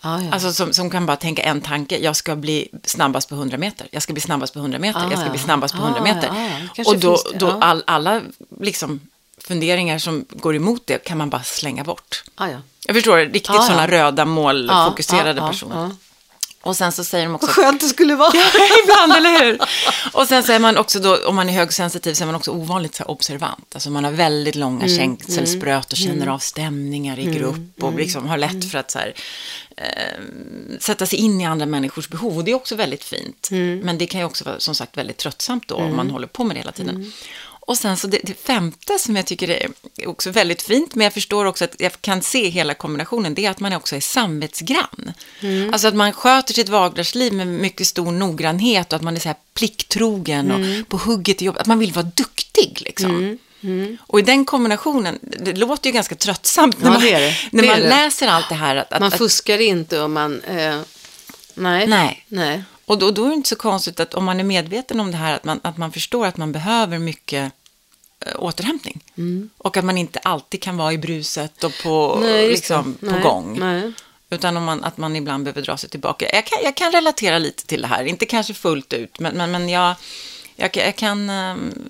[0.00, 0.32] Ja, ja.
[0.32, 3.86] Alltså som, som kan bara tänka en tanke, jag ska bli snabbast på 100 meter,
[3.90, 5.30] jag ska bli snabbast på 100 meter, Ah, jag ska ja.
[5.30, 6.30] bli snabbast på Ah, 100 meter.
[6.76, 8.22] ja, Och då, då all, alla
[8.60, 9.00] liksom
[9.46, 12.24] funderingar som går emot det kan man bara slänga bort.
[12.38, 12.58] ja, ja.
[12.86, 13.62] Jag förstår, riktigt Ah, ja.
[13.62, 15.76] sådana röda målfokuserade Ja, ja, personer.
[15.76, 15.90] ja.
[16.62, 17.46] Och sen så säger de också...
[17.46, 18.28] Vad skönt det skulle vara.
[18.84, 19.58] Ibland, eller hur?
[20.12, 22.50] Och sen så är man också då, om man är högsensitiv, så är man också
[22.50, 23.74] ovanligt så observant.
[23.74, 28.28] Alltså man har väldigt långa Mm, känselspröt och känner av stämningar i grupp och liksom
[28.28, 29.14] har lätt för att så här,
[29.76, 30.20] eh,
[30.80, 32.36] sätta sig in i andra människors behov.
[32.38, 33.48] Och det är också väldigt fint.
[33.50, 33.78] Mm.
[33.78, 36.44] Men det kan ju också vara som sagt väldigt tröttsamt då om man håller på
[36.44, 37.12] med det hela tiden.
[37.66, 39.68] Och sen så det, det femte som jag tycker är
[40.08, 43.50] också väldigt fint, men jag förstår också att jag kan se hela kombinationen, det är
[43.50, 45.12] att man också är samvetsgrann.
[45.72, 49.28] Alltså att man sköter sitt vardagsliv med mycket stor noggrannhet och att man är så
[49.28, 53.38] här plikttrogen och på hugget i jobbet, att man vill vara duktig liksom.
[53.98, 57.34] Och i den kombinationen, det låter ju ganska tröttsamt när Ja, man, det det.
[57.52, 58.76] när man läser allt det här.
[58.76, 60.40] Att, att, Man att, fuskar inte och man...
[60.40, 60.80] Eh,
[61.54, 61.86] nej.
[61.86, 62.24] Nej.
[62.28, 62.62] nej.
[62.86, 65.16] Och då, då är det inte så konstigt att om man är medveten om det
[65.16, 67.52] här, att man, att man förstår att man behöver mycket
[68.26, 69.00] eh, återhämtning.
[69.58, 72.28] Och att man inte alltid kan vara i bruset och på, Mm.
[72.30, 73.58] Nej, liksom, på Nej, gång.
[73.58, 73.92] nej.
[74.30, 76.26] Utan om man, att man ibland behöver dra sig tillbaka.
[76.32, 79.50] Jag kan, jag kan relatera lite till det här, inte kanske fullt ut, men, men,
[79.50, 79.94] men jag,
[80.56, 81.88] jag, jag, kan, ehm,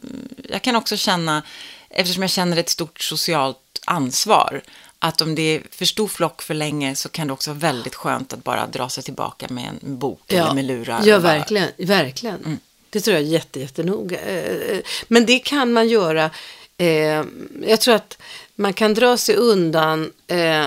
[0.49, 1.43] jag kan också känna,
[1.91, 4.63] eftersom jag känner ett stort socialt ansvar,
[5.07, 7.95] att om det är för stor flock för länge så kan det också vara väldigt
[7.95, 11.03] skönt att bara dra sig tillbaka med en bok eller med lurar.
[11.05, 11.69] Ja, bara- verkligen.
[11.79, 12.61] verkligen.
[12.91, 14.21] Det tror jag är jätte, jättenoga.
[14.21, 16.31] Eh, Men det kan man göra.
[16.79, 17.25] Eh,
[17.67, 18.19] jag tror att
[18.55, 20.65] man kan dra sig undan eh,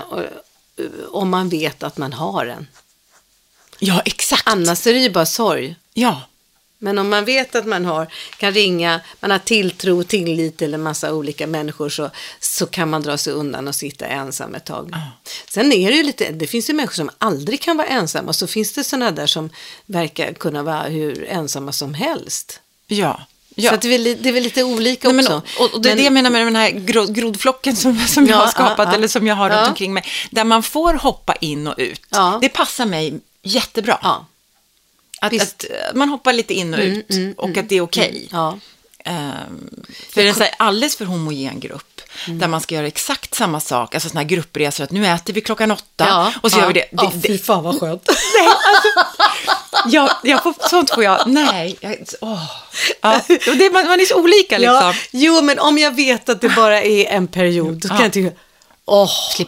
[1.12, 2.68] om man vet att man har en.
[3.80, 4.44] Ja, exakt.
[4.46, 5.76] Annars är det ju bara sorg.
[5.94, 6.22] Ja,
[6.82, 10.82] Men om man vet att man har, kan ringa, man har tilltro, tillit till en
[10.84, 14.96] massa olika människor så, så kan man dra sig undan och sitta ensam ett tag.
[15.50, 18.36] Sen är det ju lite, det finns ju människor som aldrig kan vara ensamma och
[18.36, 19.50] så finns det sådana där som
[19.86, 22.60] verkar kunna vara hur ensamma som helst.
[22.88, 23.22] Ja.
[23.56, 23.72] ja.
[23.72, 25.42] Så det, är, det är väl lite olika Nej, men, också.
[25.64, 28.26] och, och det är Men- det jag menar med den här gro, grodflocken som, som
[28.28, 30.94] jag Ja, har skapat, ja, eller som jag har runt omkring mig, där man får
[30.94, 32.02] hoppa in och ut.
[32.42, 34.26] Det passar mig jättebra.
[35.22, 38.28] Att, att eh, man hoppar lite in och ut mm, och att det är okej.
[38.32, 38.60] ja.
[39.06, 39.70] Ehm,
[40.10, 42.40] för en så här alldeles för homogen grupp, Mm.
[42.40, 45.42] där man ska göra exakt samma sak, alltså sådana här gruppresor, att nu äter vi
[45.42, 46.34] klockan åtta ja.
[46.42, 46.62] och så ja.
[46.62, 46.86] gör vi det.
[46.92, 48.10] Ja, det, fy fan vad skönt.
[48.40, 48.88] nej, alltså,
[49.96, 51.78] jag, jag får, sånt får jag, nej.
[51.82, 52.52] Jag, åh.
[53.02, 54.76] Ja, det, man, man är så olika liksom.
[54.76, 58.14] Ja, jo, men om jag vet att det bara är en period, så kan jag
[58.14, 58.32] tycka,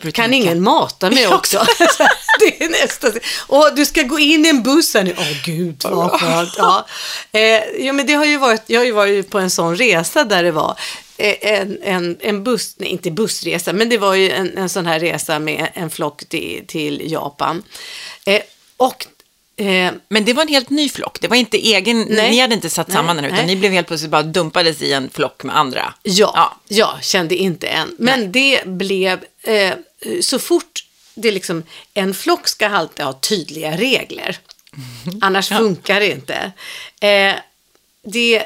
[0.01, 1.57] du kan ingen mata mig också?
[2.39, 3.07] det är nästa.
[3.47, 5.15] Och du ska gå in i en buss här nu.
[5.17, 6.53] Åh gud, vad skönt.
[6.57, 6.85] Ja.
[7.31, 10.23] Eh, jo, men det har ju varit, jag har ju varit på en sån resa
[10.23, 10.75] där det var
[11.17, 14.85] eh, en, en, en buss, nej inte bussresa, men det var ju en, en sån
[14.85, 17.63] här resa med en flock till, till Japan.
[18.25, 18.41] Eh,
[18.77, 19.05] och
[19.65, 22.31] eh, Men det var en helt ny flock, det var inte egen, Nej.
[22.31, 23.45] ni hade inte satt Nej, samman den, utan nej.
[23.47, 25.93] ni blev helt plötsligt bara dumpades i en flock med andra.
[26.03, 26.57] Ja, Ja.
[26.67, 26.99] ja.
[27.01, 27.95] kände inte än.
[27.99, 29.73] Men det blev, eh,
[30.21, 34.39] så fort det liksom, en flock ska alltid ha tydliga regler.
[35.21, 36.51] Annars funkar det inte.
[37.01, 37.35] Eh,
[38.03, 38.45] det,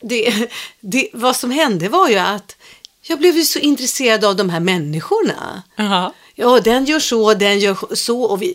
[0.00, 2.56] det, det, vad som hände var ju att
[3.02, 5.62] jag blev ju så intresserad av de här människorna.
[5.76, 6.12] Jaha.
[6.34, 8.54] Ja, den gör så, den gör så och vi,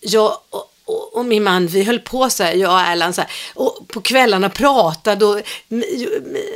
[0.00, 0.38] jag
[0.88, 3.88] och, och, min man, vi höll på så här, jag och Erland så här, och
[3.88, 5.40] på kvällarna pratade och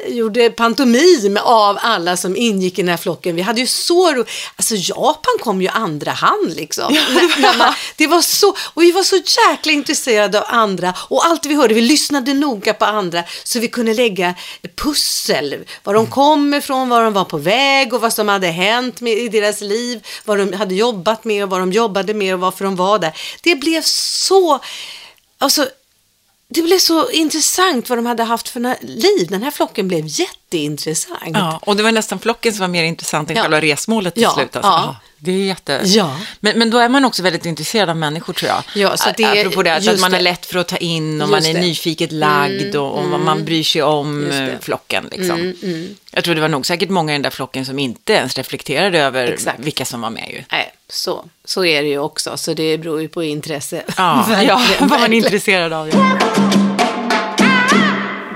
[0.08, 3.36] gjorde pantomim av alla som ingick i den här flocken.
[3.36, 4.24] Vi hade ju så ro...
[4.56, 6.92] Alltså Japan kom ju andra hand liksom.
[6.92, 9.16] När- när man, det var så, och vi var så
[9.50, 13.68] jäkla intresserade av andra och allt vi hörde, vi lyssnade noga på andra så vi
[13.68, 14.34] kunde lägga
[14.76, 19.00] pussel, var de kom ifrån, var de var på väg och vad som hade hänt
[19.00, 22.40] med, i deras liv, vad de hade jobbat med och vad de jobbade med och
[22.40, 23.12] varför de var där.
[23.42, 24.21] Det blev så,
[25.38, 25.68] alltså,
[26.48, 29.26] det blev så intressant vad de hade haft för liv.
[29.30, 30.06] Den här flocken blev
[30.52, 31.20] jätteintressant.
[31.34, 33.42] Ja, och det var nästan flocken som var mer intressant än Ja.
[33.42, 34.56] själva resmålet till Ja, slut.
[34.56, 34.70] Alltså.
[34.70, 34.96] ja.
[35.24, 35.80] Det är jätte...
[35.84, 36.16] Ja.
[36.40, 38.62] Men, men då är man också väldigt intresserad av människor tror jag.
[38.74, 41.30] Ja, så det Apropå det, att man är lätt för att ta in och Just
[41.30, 41.50] man är det.
[41.50, 44.24] Mm, nyfiket lagd och, och man bryr sig om.
[44.30, 45.08] Mm, eh, flocken.
[45.12, 45.54] Liksom.
[46.10, 49.00] Jag tror det var nog säkert många i den där flocken som inte ens reflekterade
[49.00, 49.58] över Exakt.
[49.60, 50.44] vilka som var med ju.
[50.52, 52.36] Nej, så, så är det ju också.
[52.36, 53.82] Så det beror ju på intresse.
[53.96, 55.88] Ja, ja vad man är intresserad av.
[55.88, 56.71] Ja.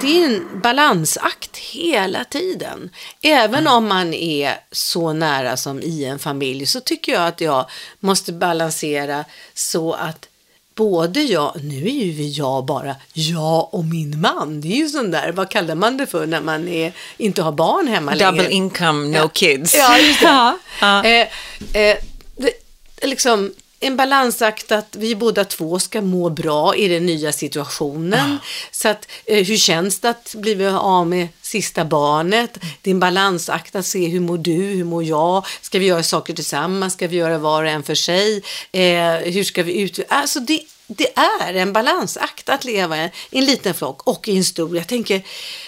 [0.01, 2.91] Det är en balansakt hela tiden.
[3.23, 7.67] Även om man är så nära som i en familj så tycker jag att jag
[8.01, 10.29] måste balansera så att
[10.75, 14.61] både jag, nu är ju jag bara, jag och min man.
[14.61, 17.53] Det är ju sån där, vad kallar man det för när man är, inte har
[17.53, 18.53] barn hemma Double längre?
[18.53, 19.75] income, no kids.
[19.75, 20.27] Ja, just det.
[20.27, 21.05] Ja, ja.
[21.05, 21.29] Eh,
[21.73, 21.97] eh,
[22.37, 22.53] det
[23.03, 23.53] liksom
[23.87, 28.39] en balansakt att vi båda två ska må bra i den nya situationen.
[28.71, 32.59] Så att, eh, hur känns det att bli av med sista barnet?
[32.83, 35.47] Balansakt att se hur mår du, hur mår jag?
[35.61, 36.93] Ska vi göra saker tillsammans?
[36.93, 38.43] Ska vi göra var och en för sig?
[38.73, 40.01] Eh, hur ska vi ut...
[40.09, 44.45] Alltså det, det är en balansakt att leva i en liten flock och i en
[44.45, 44.77] stor.
[44.77, 45.23] Jag tänker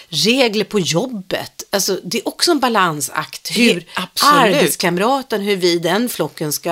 [0.09, 1.63] regler på jobbet.
[1.71, 3.57] Alltså, det är också en balansakt.
[3.57, 4.33] Hur absolut.
[4.55, 6.69] arbetskamraten, hur vi den flocken ska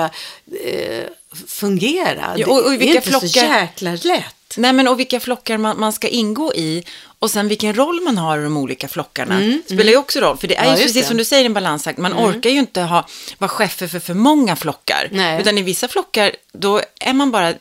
[0.64, 1.04] eh,
[1.46, 2.34] fungera.
[2.36, 4.34] Ja, och- och i det är vilka inte så flockar- jäkla lätt.
[4.56, 6.84] Nej, men och vilka flockar man, man ska ingå i
[7.18, 10.36] och sen vilken roll man har i de olika flockarna spelar ju också roll.
[10.38, 11.08] För det är Mm, Ja, ju precis det.
[11.08, 13.06] som du säger en balansakt, man orkar ju inte ha,
[13.38, 15.08] vara chefer för för många flockar.
[15.12, 15.40] Nej.
[15.40, 17.54] Utan i vissa flockar, då är man bara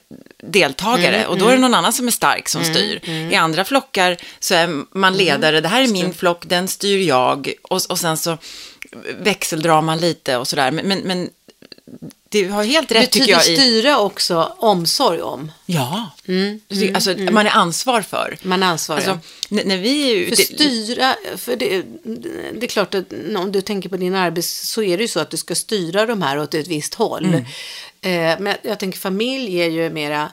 [0.43, 3.09] deltagare Mm, och då är det någon annan som är stark som styr.
[3.31, 7.07] I andra flockar så är man Mm, ledare, det här är min flock, den styr
[7.07, 8.37] jag och, och sen så
[9.19, 10.71] växeldrar man lite och sådär.
[10.71, 11.29] Men, men, men
[12.29, 13.55] du har helt rätt tycker Betyder jag i...
[13.57, 15.51] styra också omsorg om?
[15.65, 16.09] Ja,
[16.93, 18.37] alltså man är ansvar för.
[18.41, 18.97] Man ansvarar.
[18.99, 19.19] Alltså,
[19.51, 20.35] n- när vi är ute...
[20.35, 21.83] För styra, för det,
[22.59, 25.19] det är klart att om du tänker på din arbets så är det ju så
[25.19, 27.25] att du ska styra de här åt ett visst håll.
[27.25, 27.45] Mm.
[28.01, 30.31] Eh, men jag tänker familj är ju mera,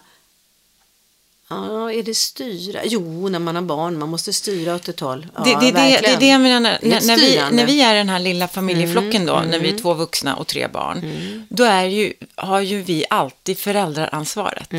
[1.48, 2.80] ja, är det styra?
[2.84, 5.26] Jo, när man har barn, man måste styra åt ett håll.
[5.34, 7.94] Ja, det, det, det, det är det jag menar, när, när, vi, när vi är
[7.94, 11.04] den här lilla familjeflocken då, när vi är två vuxna och tre barn,
[11.48, 14.70] då är ju, har ju vi alltid föräldraransvaret.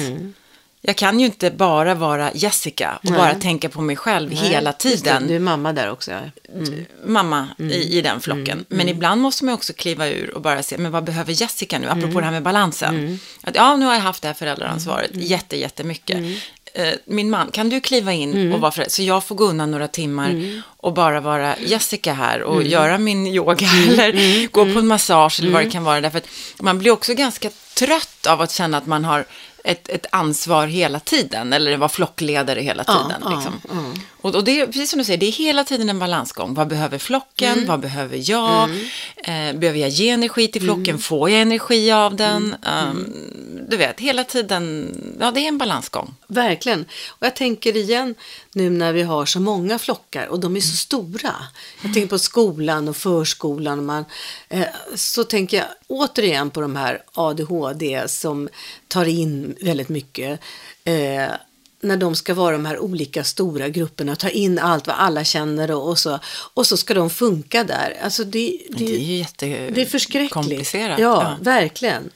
[0.87, 3.19] Jag kan ju inte bara vara Jessica och Nej.
[3.19, 5.27] bara tänka på mig själv hela Just det, tiden.
[5.27, 6.11] Du är mamma där också.
[6.11, 6.19] Ja.
[7.05, 8.65] mamma i, i den flocken.
[8.67, 11.87] Men ibland måste man också kliva ur och bara se, men vad behöver Jessica nu?
[11.89, 13.19] Apropå det här med balansen.
[13.43, 16.17] Att, ja, nu har jag haft det här föräldraransvaret jätte, jättemycket.
[16.73, 18.53] eh, min man, kan du kliva in Mm.
[18.53, 18.91] och vara förälder?
[18.91, 22.67] Så jag får gå undan några timmar och bara vara Jessica här och Mm.
[22.67, 25.69] göra min yoga eller gå på en massage eller vad Mm.
[25.69, 26.01] det kan vara.
[26.01, 26.27] Därför att
[26.61, 29.25] man blir också ganska trött av att känna att man har
[29.65, 33.21] ett, ett ansvar hela tiden, eller vara flockledare hela Ja, tiden.
[33.23, 33.61] ja, liksom.
[33.69, 34.01] ja.
[34.21, 36.53] Och, och det är precis som du säger, det är hela tiden en balansgång.
[36.53, 37.53] Vad behöver flocken?
[37.53, 37.67] Mm.
[37.67, 38.69] Vad behöver jag?
[39.17, 40.83] Eh, behöver jag ge energi till flocken?
[40.89, 40.99] Mm.
[40.99, 42.55] Får jag energi av den?
[42.89, 43.13] Um,
[43.69, 46.15] du vet, hela tiden, ja det är en balansgång.
[46.27, 46.85] Verkligen.
[47.09, 48.15] Och jag tänker igen
[48.55, 51.35] nu när vi har så många flockar och de är så stora.
[51.81, 53.79] Jag tänker på skolan och förskolan.
[53.79, 54.05] Och man,
[54.49, 54.65] eh,
[54.95, 58.49] så tänker jag återigen på de här ADHD som
[58.87, 60.39] tar in väldigt mycket.
[60.83, 61.27] Eh,
[61.81, 65.71] när de ska vara de här olika stora grupperna, ta in allt vad alla känner
[65.71, 66.19] och, och så.
[66.53, 67.97] Och så ska de funka där.
[68.03, 70.33] Alltså det, det, Det är ju jätte det är förskräckligt.
[70.73, 71.37] Ja, Ja.
[71.41, 72.09] verkligen.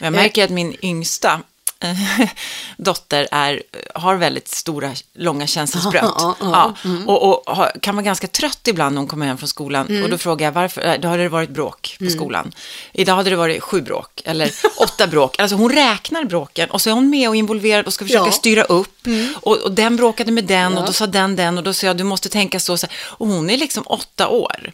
[0.00, 1.40] Jag märker att min yngsta eh,
[2.76, 3.62] dotter är,
[3.94, 6.02] har väldigt stora, långa känselspröt.
[6.18, 9.38] Ja, ja, Ja, och, och har, kan vara ganska trött ibland när hon kommer hem
[9.38, 10.02] från skolan.
[10.04, 12.52] Och då frågar jag varför, då har det varit bråk på skolan.
[12.92, 15.38] Idag hade det varit sju bråk, eller åtta bråk.
[15.40, 18.62] Alltså hon räknar bråken och så är hon med och involverad och ska försöka styra
[18.62, 19.06] upp.
[19.42, 21.96] Och, och den bråkade med den och då sa den den och då sa jag
[21.96, 22.76] du måste tänka så.
[23.02, 24.72] Och hon är liksom åtta år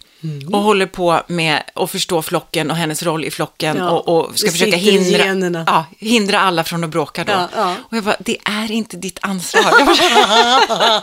[0.52, 4.38] och håller på med att förstå flocken och hennes roll i flocken Ja, och, och
[4.38, 7.48] ska försöka hindra, ja, hindra alla från att bråka då.
[7.56, 7.76] Ja.
[7.90, 9.62] Och jag bara, det är inte ditt ansvar.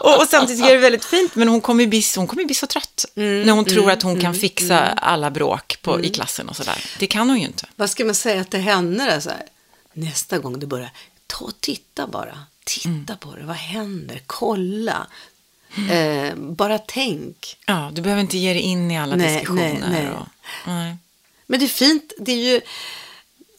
[0.00, 2.44] Och, och samtidigt jag det är väldigt fint, men hon kommer ju bli, hon kommer
[2.44, 6.10] bli så trött Mm, när hon tror att hon kan fixa alla bråk på, i
[6.10, 6.84] klassen och sådär.
[6.98, 7.66] Det kan hon ju inte.
[7.76, 9.20] Vad ska man säga till henne då?
[9.20, 9.42] Så här,
[9.92, 10.90] nästa gång det börjar,
[11.26, 12.38] ta och titta bara.
[12.64, 13.18] Titta Mm.
[13.20, 14.20] på det, vad händer?
[14.26, 15.06] Kolla.
[15.90, 17.56] Eh, bara tänk.
[17.66, 19.62] Ja, du behöver inte ge dig in i alla Nej, diskussioner.
[19.80, 20.10] nej, nej.
[20.10, 20.26] Och,
[20.66, 20.96] nej.
[21.46, 22.60] Men det är fint, det är ju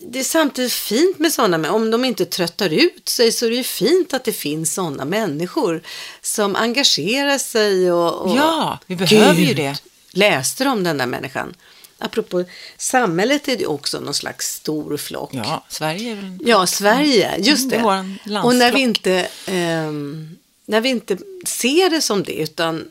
[0.08, 3.50] det är samtidigt fint med sådana, men om de inte tröttar ut sig så är
[3.50, 5.82] det ju fint att det finns sådana människor
[6.22, 8.22] som engagerar sig och...
[8.22, 9.76] och Ja, vi behöver ju Gud, det.
[10.12, 11.54] Läste om den där människan?
[11.98, 12.44] Apropå
[12.78, 15.30] samhället är det också någon slags stor flock.
[15.34, 16.38] Ja, Sverige är väl...
[16.46, 18.32] Ja, Sverige, just Mm, det.
[18.34, 22.86] det och när vi, inte, ehm, när vi inte ser det som det, utan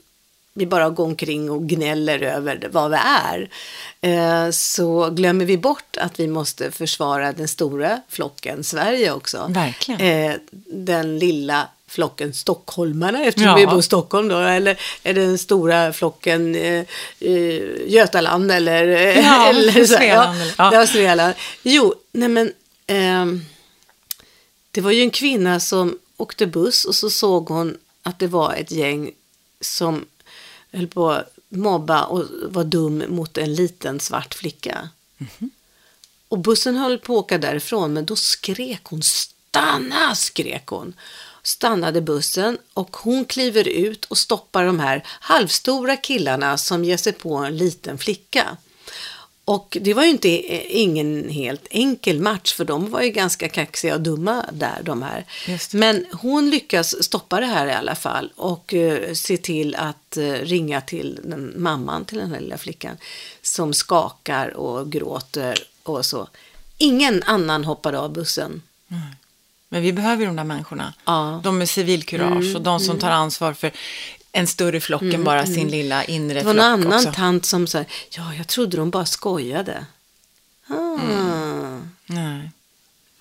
[0.54, 3.50] vi bara går omkring och gnäller över vad vi är,
[4.00, 9.46] eh, så glömmer vi bort att vi måste försvara den stora flocken Sverige också.
[9.50, 10.00] Verkligen.
[10.00, 10.36] Eh,
[10.72, 13.56] den lilla flocken stockholmarna, eftersom Ja.
[13.56, 16.84] vi bor i Stockholm då, eller är det den stora flocken eh,
[17.20, 20.86] eh, Götaland eller, eh, Ja, eller så, Svealand ja, ja.
[20.86, 21.34] Svealand.
[21.62, 22.52] Jo, nej men
[22.86, 23.44] ehm,
[24.70, 28.54] det var ju en kvinna som åkte buss och så såg hon att det var
[28.54, 29.10] ett gäng
[29.60, 30.04] som
[30.72, 34.88] höll på att mobba och var dum mot en liten svart flicka.
[36.28, 40.94] Och bussen höll på att åka därifrån men då skrek hon stanna skrek hon.
[41.42, 47.12] Stannade bussen och hon kliver ut och stoppar de här halvstora killarna som ger sig
[47.12, 48.56] på en liten flicka.
[49.44, 53.48] Och det var ju inte eh, ingen helt enkel match för de var ju ganska
[53.48, 55.24] kaxiga och dumma där de här.
[55.72, 60.32] Men hon lyckas stoppa det här i alla fall och eh, se till att eh,
[60.32, 62.96] ringa till den, mamman till den här lilla flickan
[63.42, 66.28] som skakar och gråter och så.
[66.78, 68.62] Ingen annan hoppade av bussen.
[69.68, 70.94] Men vi behöver de där människorna.
[71.04, 71.40] Ja.
[71.44, 73.72] De med civilkurage Mm, och de som tar ansvar för
[74.32, 77.12] en större flock än bara sin lilla inre Det var flock någon annan också.
[77.12, 79.86] tant som sa, ja jag trodde de bara skojade.
[80.66, 82.50] Ah, Nej.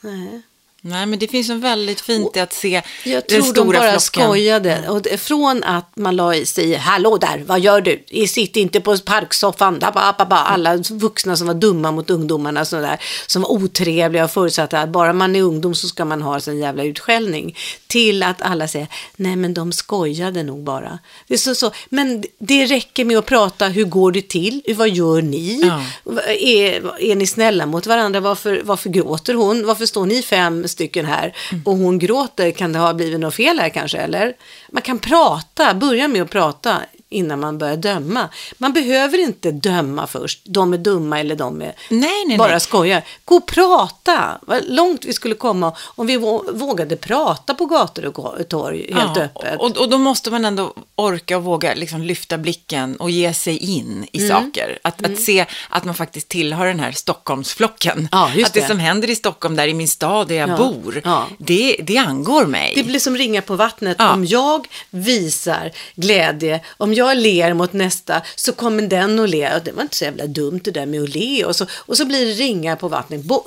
[0.01, 0.41] nej.
[0.83, 3.79] Nej, men det finns en väldigt fint i att se Jag den tror de stora
[3.79, 3.99] bara flocken.
[3.99, 4.89] skojade.
[4.89, 8.27] Och från att man la i sig, hallå där, vad gör du?
[8.27, 9.79] Sitt inte på parksoffan.
[9.79, 10.35] Da, ba, ba, ba.
[10.35, 14.89] Alla vuxna som var dumma mot ungdomarna, så där, som var otrevliga och förutsatte att
[14.89, 17.57] bara man är ungdom så ska man ha sin jävla utskällning.
[17.87, 20.99] Till att alla säger, nej men de skojade nog bara.
[21.27, 21.71] Det är så, så.
[21.89, 24.61] Men det räcker med att prata, hur går det till?
[24.75, 25.61] Vad gör ni?
[25.63, 25.83] Ja.
[26.31, 28.19] Är, är ni snälla mot varandra?
[28.19, 29.65] Varför, varför gråter hon?
[29.65, 32.51] Varför står ni fem stycken här och hon gråter?
[32.51, 33.97] Kan det ha blivit något fel här kanske?
[33.97, 34.33] Eller?
[34.71, 38.29] Man kan prata, börja med att prata innan man börjar döma.
[38.57, 40.39] Man behöver inte döma först.
[40.43, 42.59] De är dumma eller de är Nej, nej, bara nej.
[42.59, 43.01] skojar.
[43.25, 44.39] Gå och prata.
[44.41, 49.15] Vad långt vi skulle komma om vi vå- vågade prata på gator och torg helt
[49.17, 49.59] Ja, öppet.
[49.59, 53.57] Och, och då måste man ändå orka och våga liksom lyfta blicken och ge sig
[53.57, 54.29] in i Mm.
[54.29, 54.79] saker.
[54.83, 58.07] Att, att se att man faktiskt tillhör den här Stockholmsflocken.
[58.11, 58.67] Ja, att det, det.
[58.67, 61.01] som händer i Stockholm, där i min stad där jag Ja, bor.
[61.37, 62.73] Det, det angår mig.
[62.75, 64.01] Det blir som ringa på vattnet.
[64.01, 69.55] Om jag visar glädje, om jag jag ler mot nästa så kommer den att le.
[69.55, 71.45] Och Det var inte så jävla dumt det där med att le.
[71.45, 73.23] Och så, och så blir det ringar på vattnet.
[73.23, 73.43] Bo,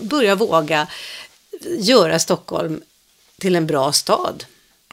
[0.00, 0.86] börja våga
[1.78, 2.82] göra Stockholm
[3.38, 4.44] till en bra stad.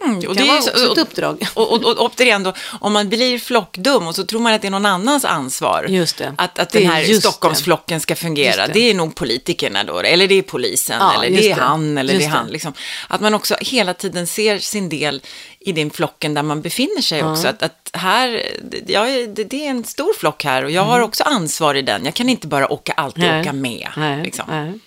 [0.05, 1.47] Mm, och kan det är också ett uppdrag.
[1.53, 4.67] Och, och, och återigen då, om man blir flockdum och så tror man att det
[4.67, 5.85] är någon annans ansvar.
[5.89, 6.33] Just det.
[6.37, 8.67] Att, att Det den är här Stockholmsflocken ska fungera.
[8.67, 8.73] Det.
[8.73, 8.89] det.
[8.89, 11.61] är nog politikerna då, eller det är polisen, Ja, eller det är det.
[11.61, 12.37] han, eller det är Just det.
[12.37, 12.47] han.
[12.47, 12.73] Liksom.
[13.07, 15.21] Att man också hela tiden ser sin del
[15.59, 17.47] i den flocken där man befinner sig också.
[17.47, 18.45] Att, att här,
[18.87, 22.05] ja, det, det är en stor flock här och jag har också ansvar i den.
[22.05, 23.35] Jag kan inte bara åka, alltid Mm.
[23.35, 23.41] Nej.
[23.41, 23.87] åka med.
[23.97, 24.45] Nej, liksom.
[24.49, 24.79] nej.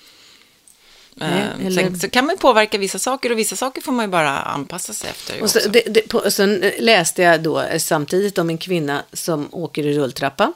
[1.20, 4.04] Eh, Nej, eller- Sen så kan man påverka vissa saker och vissa saker får man
[4.04, 5.42] ju bara anpassa sig efter.
[5.42, 9.02] Och så, det, det, på, sen eh, läste jag då eh, samtidigt om en kvinna
[9.12, 10.52] som åker i rulltrappa.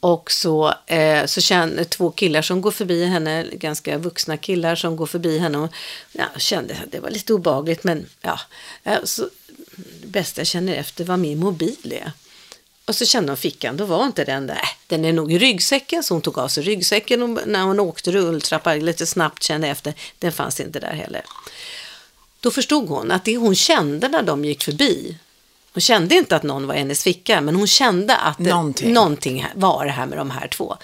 [0.00, 4.96] Och så, eh, så känner två killar som går förbi henne, ganska vuxna killar som
[4.96, 5.58] går förbi henne.
[5.58, 5.72] Och,
[6.12, 8.40] ja, kände att det var lite obagligt men ja.
[9.04, 9.28] Så,
[10.00, 12.12] det bästa jag känner efter vad min mobil är.
[12.88, 14.54] Och så kände hon fickan, då var inte den där.
[14.54, 17.80] Äh, Den är nog i ryggsäcken, så hon tog av sig ryggsäcken och när hon
[17.80, 19.94] åkte rulltrappa lite snabbt kände efter.
[20.18, 21.22] Den fanns inte där heller.
[22.40, 25.16] Då förstod hon att det hon kände när de gick förbi,
[25.72, 28.92] hon kände inte att någon var i hennes ficka, men hon kände att det, Någonting.
[28.92, 30.76] någonting var det här med de här två.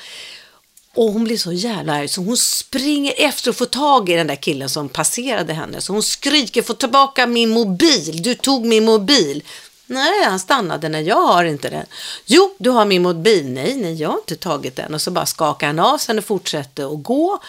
[0.94, 4.26] Och hon blir så jävla arg så hon springer efter och får tag i den
[4.26, 5.80] där killen som passerade henne.
[5.80, 9.42] Så hon skriker, få tillbaka min mobil, du tog min mobil.
[9.86, 11.86] Nej, han stannade, nej jag har inte den.
[12.26, 13.50] Jo, du har min mobil.
[13.50, 14.94] Nej, nej, jag har inte tagit den.
[14.94, 17.40] Och så bara skakade han av sig och fortsatte att gå.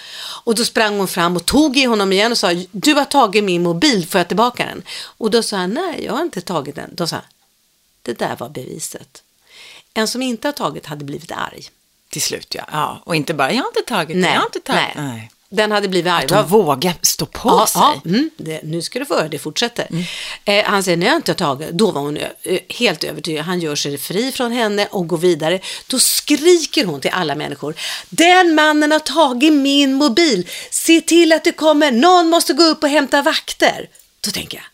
[0.44, 3.44] Och då sprang hon fram och tog i honom igen och sa, du har tagit
[3.44, 4.84] min mobil, får jag tillbaka den?
[5.18, 6.90] Och då sa han, nej, jag har inte tagit den.
[6.96, 7.26] Då sa han,
[8.02, 9.24] det där var beviset.
[9.94, 11.68] En som inte har tagit hade blivit arg.
[12.10, 12.64] Till slut, ja.
[12.72, 13.02] ja.
[13.04, 15.06] Och inte bara, jag har inte tagit det, jag har inte tagit nej.
[15.06, 15.32] nej.
[15.56, 16.24] Den hade blivit arg.
[16.24, 17.82] Att de vågar stå på Ja, sig.
[17.82, 19.88] ja, mm, det, nu ska du få höra, det fortsätter.
[20.46, 23.46] Eh, han säger, när jag inte har tagit, då var hon eh, helt övertygad.
[23.46, 25.60] Han gör sig fri från henne och går vidare.
[25.88, 27.76] Då skriker hon till alla människor.
[28.10, 30.48] Den mannen har tagit min mobil.
[30.72, 33.90] Se till att det kommer, någon måste gå upp och hämta vakter.
[34.22, 34.66] Då tänker jag.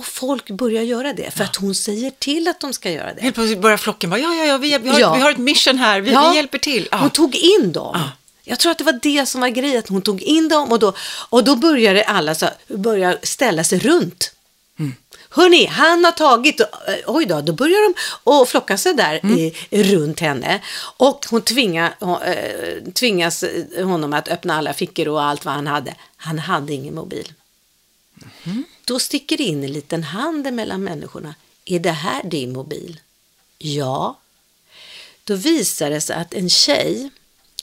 [0.00, 3.22] Och folk börjar göra det, för att hon säger till att de ska göra det.
[3.22, 5.14] Helt plötsligt börjar flocken bara, ja, ja, ja, vi, vi, har, Ja.
[5.14, 6.88] vi har ett mission här, vi, Ja, vi hjälper till.
[6.90, 6.96] Ja.
[6.98, 7.98] Hon tog in dem.
[8.44, 10.78] Jag tror att det var det som var grejen, att hon tog in dem och
[10.78, 10.92] då,
[11.28, 14.32] och då började alla så, börja ställa sig runt.
[14.78, 14.94] Mm.
[15.30, 16.66] Hörni, han har tagit, eh,
[17.06, 19.38] oj då, då börjar de och flocka sig där Mm.
[19.38, 20.60] i, runt henne.
[20.96, 21.92] Och hon tvinga,
[22.24, 23.44] eh, tvingas
[23.76, 25.94] honom att öppna alla fickor och allt vad han hade.
[26.16, 27.32] Han hade ingen mobil.
[28.44, 28.62] Mm-hmm.
[28.84, 31.34] Då sticker det in en liten hand mellan människorna.
[31.64, 33.00] Är det här din mobil?
[33.58, 34.18] Ja.
[35.24, 37.10] Då visade det sig att en tjej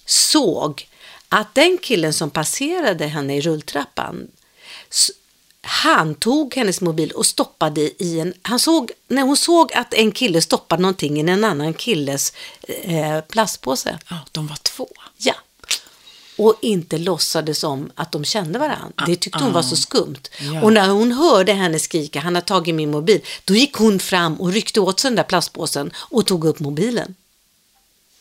[0.09, 0.87] såg
[1.29, 4.27] att den killen som passerade henne i rulltrappan,
[5.61, 8.33] han tog hennes mobil och stoppade i en...
[8.41, 12.33] Han såg, när hon såg att en kille stoppade någonting i en annan killes
[12.67, 13.99] eh, plastpåse.
[14.09, 14.87] ja, de var två.
[15.17, 15.33] Ja.
[16.37, 19.05] Och inte låtsades om att de kände varandra.
[19.05, 20.21] Det tyckte hon var så skumt.
[20.39, 20.61] Ja.
[20.61, 24.41] Och när hon hörde henne skrika, han har tagit min mobil, då gick hon fram
[24.41, 27.15] och ryckte åt sig den där plastpåsen och tog upp mobilen.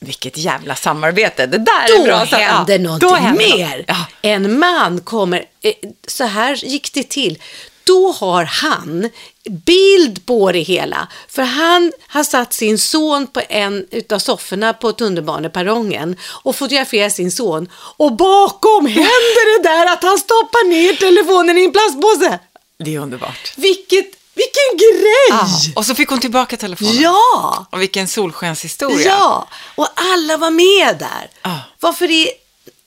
[0.00, 1.46] Vilket jävla samarbete.
[1.46, 2.26] Det där är Då bra.
[2.26, 3.84] Så- hände ja, någonting då hände mer.
[3.88, 3.96] Ja.
[4.22, 5.72] En man kommer, eh,
[6.06, 7.38] så här gick det till.
[7.84, 9.10] Då har han
[9.50, 11.08] bild på det hela.
[11.28, 17.32] För han har satt sin son på en utav sofforna på tunnelbaneperrongen och fotograferat sin
[17.32, 17.68] son.
[17.96, 22.38] Och bakom händer det där att han stoppar ner telefonen i en plastpåse.
[22.78, 23.52] Det är underbart.
[23.56, 24.06] Vilket,
[24.38, 25.28] vilken grej!
[25.30, 25.48] Ja.
[25.76, 27.00] Och så fick hon tillbaka telefonen.
[27.00, 27.66] Ja!
[27.70, 29.06] Och vilken solskenshistoria.
[29.06, 31.30] Ja, och alla var med där.
[31.42, 31.60] Ja.
[31.80, 32.28] Varför är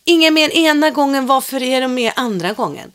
[0.04, 2.92] ingen med ena gången, varför är de med andra gången?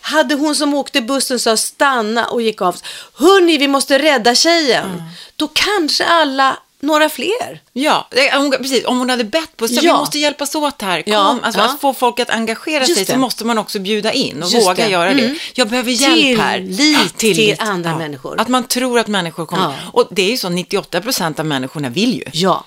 [0.00, 2.76] Hade hon som åkte bussen sa stanna och gick av.
[3.14, 5.02] Hörni, vi måste rädda tjejen.
[5.36, 7.60] Då kanske alla, några fler.
[7.72, 8.84] Ja, hon, precis.
[8.84, 9.96] Om hon hade bett på så vi Ja.
[9.96, 11.02] måste hjälpas åt här.
[11.02, 11.12] Kom.
[11.12, 11.64] Ja, Alltså, ja.
[11.66, 13.12] Att få folk att engagera Just sig det.
[13.12, 14.90] så måste man också bjuda in och Just våga det.
[14.90, 15.28] göra Mm.
[15.28, 15.38] det.
[15.54, 16.58] Jag behöver hjälp här.
[16.76, 18.40] Tillit till andra människor.
[18.40, 19.62] Att man tror att människor kommer.
[19.64, 19.74] Ja.
[19.92, 22.24] Och det är ju så, 98 procent av människorna vill ju.
[22.32, 22.64] Ja,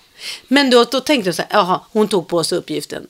[0.47, 3.07] men då, då tänkte jag så här, jaha, hon tog på sig uppgiften.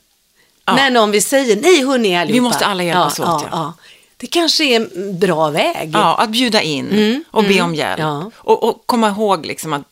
[0.64, 0.74] Ja.
[0.74, 2.32] Men om vi säger, nej hörni allihopa.
[2.34, 3.48] Vi måste alla hjälpas åt, ja.
[3.50, 3.72] ja.
[4.16, 5.90] Det kanske är en bra väg.
[5.94, 7.98] Ja, att bjuda in och be om hjälp.
[8.00, 8.10] Mm.
[8.10, 8.30] ja.
[8.38, 9.82] Och, och komma ihåg liksom att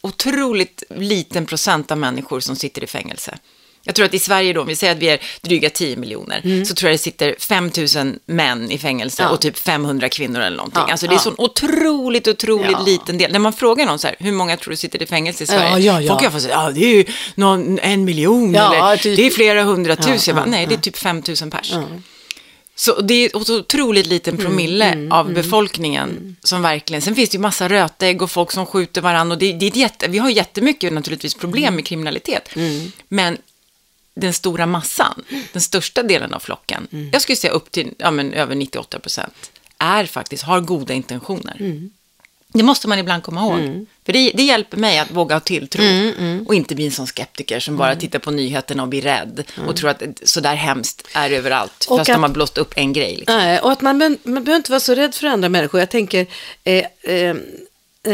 [0.00, 3.38] otroligt liten procent av människor som sitter i fängelse.
[3.84, 6.64] Jag tror att i Sverige då, om vi säger att vi är dryga 10 miljoner,
[6.64, 9.30] så tror jag det sitter 5 000 män i fängelse Mm.
[9.30, 9.34] Ja.
[9.34, 10.82] och typ 500 kvinnor eller någonting.
[10.86, 11.20] Ja, Alltså det är ja.
[11.20, 12.82] så otroligt, otroligt Ja.
[12.86, 13.32] liten del.
[13.32, 15.70] När man frågar någon så här, hur många tror du sitter i fängelse i Sverige?
[15.70, 16.08] Ja, ja, ja.
[16.08, 17.04] Folk kan få säga, ja det är ju
[17.34, 19.16] någon, en miljon Ja, eller typ.
[19.16, 20.12] det är flera hundratusen.
[20.16, 21.72] Ja, Jag bara, ja, Nej, det är typ 5 000 pers.
[22.80, 27.40] Så det är otroligt liten Mm, promille av befolkningen som verkligen, sen finns det ju
[27.40, 30.92] massa rötägg och folk som skjuter varandra och det, det är jätte, vi har jättemycket
[30.92, 31.74] naturligtvis problem Mm.
[31.74, 32.48] med kriminalitet.
[33.08, 33.38] Men
[34.14, 37.10] den stora massan, den största delen av flocken, Mm.
[37.12, 41.56] jag skulle säga upp till ja, men, över 98 procent, är faktiskt, har goda intentioner.
[42.54, 42.58] Mm.
[42.58, 43.86] Det måste man ibland komma ihåg.
[44.06, 47.06] För det, det hjälper mig att våga ha tilltro Mm, och inte bli en sån
[47.06, 51.06] skeptiker som bara tittar på nyheterna och blir rädd och tror att så där hemskt
[51.12, 53.16] är överallt, Och fast att- de har blåst upp en grej.
[53.16, 53.36] Liksom.
[53.36, 55.80] Nej, och att man, man behöver inte vara så rädd för andra människor.
[55.80, 56.26] Jag tänker,
[56.64, 57.36] eh, eh,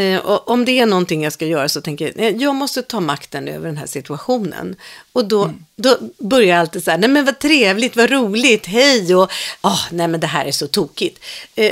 [0.01, 2.99] eh, om det är någonting jag ska göra så tänker jag, eh, jag måste ta
[2.99, 4.75] makten över den här situationen.
[5.13, 9.15] Och då, då börjar jag alltid så här, nej men vad trevligt, vad roligt, hej
[9.15, 9.31] och,
[9.61, 11.23] ah, nej men det här är så tokigt.
[11.55, 11.71] Eh,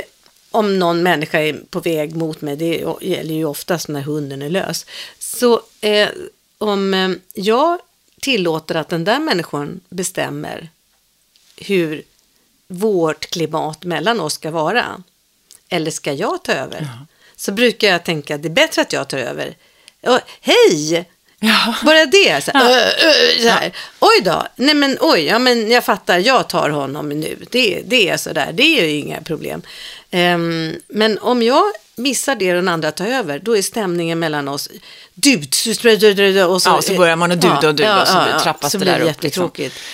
[0.56, 4.48] om någon människa är på väg mot mig, det gäller ju oftast när hunden är
[4.48, 4.86] lös.
[5.18, 6.08] Så eh,
[6.58, 7.78] om eh, jag
[8.20, 10.68] tillåter att den där människan bestämmer
[11.56, 12.02] hur
[12.68, 15.02] vårt klimat mellan oss ska vara.
[15.68, 16.88] Eller ska jag ta över?
[17.36, 19.56] Så brukar jag tänka att det är bättre att jag tar över.
[20.00, 21.08] Och, Hej!
[21.40, 21.74] Ja.
[21.82, 22.44] Bara det.
[22.44, 23.72] Så här, "Ö, ö", så här.
[24.00, 27.36] Oj då, nej men oj, ja men jag fattar, jag tar honom nu.
[27.50, 29.62] Det, det är sådär, det är ju inga problem.
[30.10, 31.64] Ehm, men om jag
[31.96, 34.68] missar det och den andra tar över, då är stämningen mellan oss
[35.14, 35.36] du,
[36.46, 38.40] och så, Ja, så börjar man att duda och duda Ja, och så ja, ja,
[38.40, 39.22] trappas så det där upp.
[39.22, 39.50] Liksom.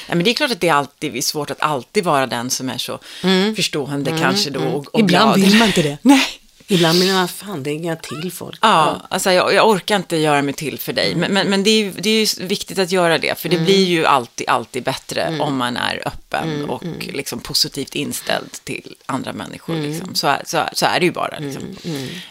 [0.09, 2.26] Ja, men det är klart att det är alltid det är svårt att alltid vara
[2.26, 2.99] den som är så
[3.57, 5.07] förstående kanske då och, och Mm.
[5.07, 5.49] Ibland glad.
[5.51, 5.99] vill man inte det.
[6.03, 6.26] Nej.
[6.67, 8.59] Ibland vill man, fan det är inga till folk.
[8.63, 11.15] Ja, alltså jag, jag orkar inte göra mig till för dig.
[11.15, 13.39] Men, men, men det, är ju, det är ju viktigt att göra det.
[13.39, 18.53] För det blir ju alltid, alltid bättre om man är öppen och liksom positivt inställd
[18.65, 19.75] till andra människor.
[19.75, 20.15] Liksom.
[20.15, 21.39] Så, så, så är det ju bara.
[21.39, 21.77] Liksom.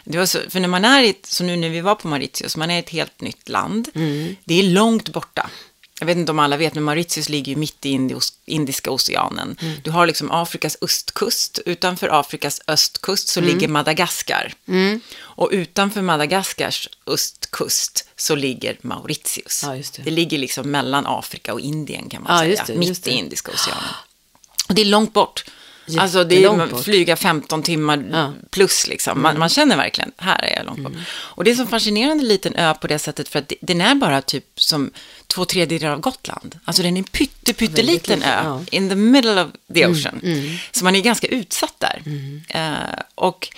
[0.04, 2.08] Det var så, för när man är i ett, så nu när vi var på
[2.08, 3.88] Mauritius, man är i ett helt nytt land.
[4.44, 5.50] Det är långt borta.
[6.02, 9.58] Jag vet inte om alla vet, men Mauritius ligger ju mitt i Indios, Indiska oceanen.
[9.84, 11.60] Du har liksom Afrikas östkust.
[11.66, 14.54] Utanför Afrikas östkust så ligger Madagaskar.
[15.20, 19.62] Och utanför Madagaskars östkust så ligger Mauritius.
[19.66, 20.12] Ja, just det.
[20.12, 22.64] ligger liksom mellan Afrika och Indien kan man Ja, säga.
[22.68, 23.12] det, mitt det.
[23.12, 23.84] i Indiska oceanen.
[24.70, 25.46] Och det är långt bort.
[26.00, 28.18] Alltså det är flyga 15 timmar Ja.
[28.18, 28.34] Mm.
[28.50, 29.22] plus liksom.
[29.22, 30.94] Man, man känner verkligen, här är jag långt bort.
[31.12, 34.22] Och det är så fascinerande liten ö på det sättet för att den är bara
[34.22, 34.92] typ som
[35.28, 36.60] två tredjedelar av Gotland.
[36.66, 38.52] Alltså den är en pytte, pytteliten ö, ja.
[38.54, 40.22] Mm, in the middle of the ocean.
[40.72, 42.02] Så man är ganska utsatt där.
[42.50, 43.50] Eh, och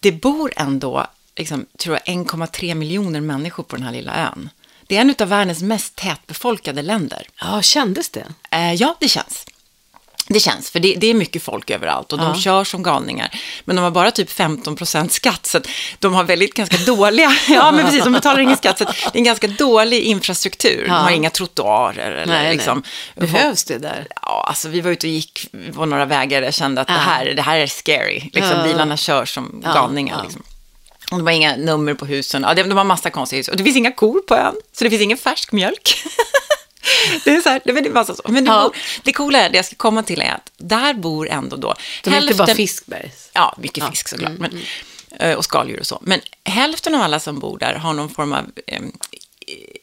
[0.00, 1.06] det bor ändå,
[1.36, 4.50] liksom, tror jag, 1,3 miljoner människor på den här lilla ön.
[4.86, 7.28] Det är en av världens mest tätbefolkade länder.
[7.40, 8.26] Ja, kändes det?
[8.50, 9.46] Eh, ja, det känns.
[10.30, 12.40] Det känns, för det, det är mycket folk överallt och de Ja.
[12.40, 13.30] kör som galningar.
[13.64, 15.60] Men de har bara typ 15% skatt, så
[15.98, 19.16] de har väldigt ganska dåliga, ja men precis, de betalar ingen skatt, så det är
[19.16, 20.82] en ganska dålig infrastruktur.
[20.82, 20.94] De Ja.
[20.94, 22.82] har inga trottoarer eller Nej, liksom.
[23.14, 23.28] nej.
[23.30, 24.06] Behövs det där?
[24.22, 26.94] Ja, alltså vi var ute och gick på några vägar och kände att Ja.
[26.94, 28.30] det, här, det här är scary.
[28.32, 28.62] Liksom.
[28.64, 30.22] Bilarna kör som galningar.
[30.22, 30.42] Liksom.
[31.10, 32.42] De har inga nummer på husen.
[32.42, 33.48] Ja, de, de har massa konstiga hus.
[33.48, 35.96] Och det finns inga kor på ön, så det finns ingen färsk mjölk.
[37.24, 38.22] det är så här, det är massa så.
[38.28, 38.62] Men det, Ja.
[38.62, 41.74] bor, det coola är, det jag ska komma till är att där bor ändå då
[42.04, 43.30] De är inte bara Fiskbergs.
[43.32, 43.84] Ja, mycket Ja.
[43.84, 44.38] Mm, fisk såklart.
[44.38, 44.60] Men,
[45.20, 45.98] eh, och skaldjur och så.
[46.02, 48.82] Men hälften av alla som bor där har någon form av eh,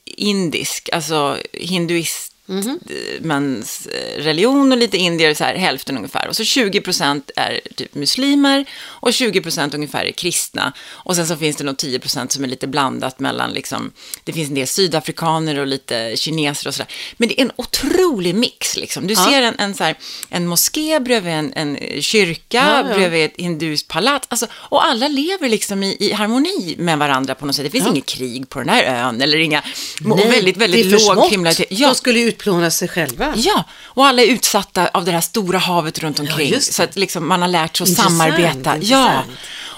[0.06, 2.80] indisk, alltså hinduist, Mhm.
[3.22, 6.28] mens eh, religion och lite indier, så här, hälften ungefär.
[6.28, 10.74] Och så 20 procent är typ muslimer och 20 procent ungefär är kristna.
[10.90, 13.92] Och sen så finns det nog 10 procent som är lite blandat mellan, liksom,
[14.24, 16.92] det finns en del sydafrikaner och lite kineser och sådär.
[17.18, 19.08] Men det är en otrolig mix, liksom.
[19.08, 19.26] Du Ja.
[19.30, 19.96] ser en, en, så här,
[20.30, 22.96] en moské bredvid en, en kyrka, Ja, ja.
[22.96, 24.28] bredvid ett hinduskt palats.
[24.30, 27.66] Alltså, och alla lever liksom i, i harmoni med varandra på något sätt.
[27.66, 27.92] Det finns Ja.
[27.92, 29.64] inget krig på den här ön eller inga,
[30.02, 31.68] Nej, väldigt, väldigt låg kriminalitet.
[31.70, 33.34] Ja, De skulle ju utplåna sig själva.
[33.36, 36.52] Ja, och alla är utsatta av det här stora havet runt omkring.
[36.52, 36.62] det.
[36.62, 38.70] så att liksom man har lärt sig att Intressant, samarbeta.
[38.70, 39.28] Ja, intressant.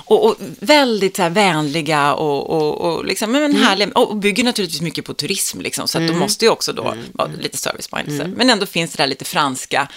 [0.10, 3.64] och, och väldigt så här vänliga och, och, och, liksom, men Mm.
[3.64, 3.90] härliga.
[3.96, 5.62] Och bygger naturligtvis mycket på turism.
[5.62, 7.06] Liksom, så att de måste ju också då Mm.
[7.14, 8.34] vara lite service minded.
[8.38, 9.88] Men ändå finns det där lite franska,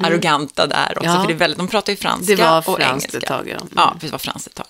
[0.00, 1.04] arroganta där också.
[1.08, 1.14] Mm.
[1.16, 1.20] Ja.
[1.22, 3.18] För det är väldigt, de pratar ju franska Det var och engelska.
[3.18, 3.56] ett tag, ja.
[3.56, 3.68] Mm.
[3.76, 4.66] Ja, precis, det var franskt ett tag.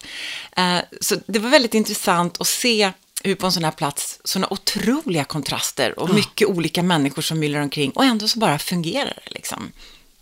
[0.57, 2.93] Eh, så det var väldigt intressant att se
[3.25, 7.61] hur på en sån här plats, sådana otroliga kontraster och mycket olika människor som myller
[7.61, 9.73] omkring och ändå så bara fungerar det liksom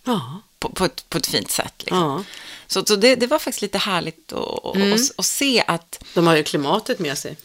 [0.04, 0.40] Ja.
[0.58, 1.74] på, på, ett, på ett fint sätt.
[1.78, 1.98] Liksom.
[1.98, 2.12] Ja.
[2.12, 2.24] Mm.
[2.66, 6.42] Så, så det, det var faktiskt lite härligt att, att se att, De har ju
[6.42, 7.36] klimatet med sig.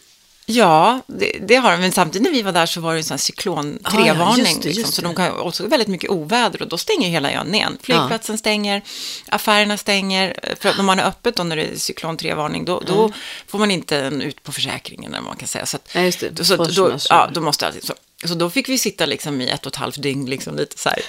[0.50, 3.04] Ja, det, det har de, men samtidigt när vi var där så var det en
[3.04, 4.46] sån här cyklon Ah, ja, 3-varning.
[4.46, 7.56] just det, liksom, så de kan också väldigt mycket oväder och då stänger hela ön
[7.56, 7.78] igen.
[7.82, 8.82] Flygplatsen stänger,
[9.30, 12.80] affärerna stänger, för att om man är öppet då när det är cyklon 3-varning, då,
[12.88, 13.12] då
[13.48, 15.66] får man inte en ut på försäkringen, eller man kan säga.
[15.66, 16.46] Så, att, Ja, just det.
[16.46, 17.94] så då, ja, då måste alltid, så,
[18.26, 20.90] så då fick vi sitta liksom i ett och ett halvt dygn, liksom lite så
[20.90, 21.00] här,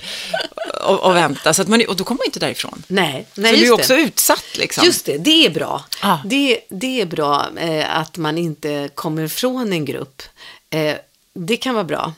[0.84, 1.54] och, och vänta.
[1.54, 2.82] Så att man, och då kommer man inte därifrån.
[2.86, 4.00] Nej, så nej du är också det.
[4.00, 4.84] utsatt liksom.
[4.84, 5.84] Just det, det är bra.
[6.02, 6.20] Ja.
[6.24, 10.22] Det, det är bra eh, att man inte kommer ifrån en grupp.
[10.70, 10.96] Eh,
[11.32, 12.12] det kan vara bra.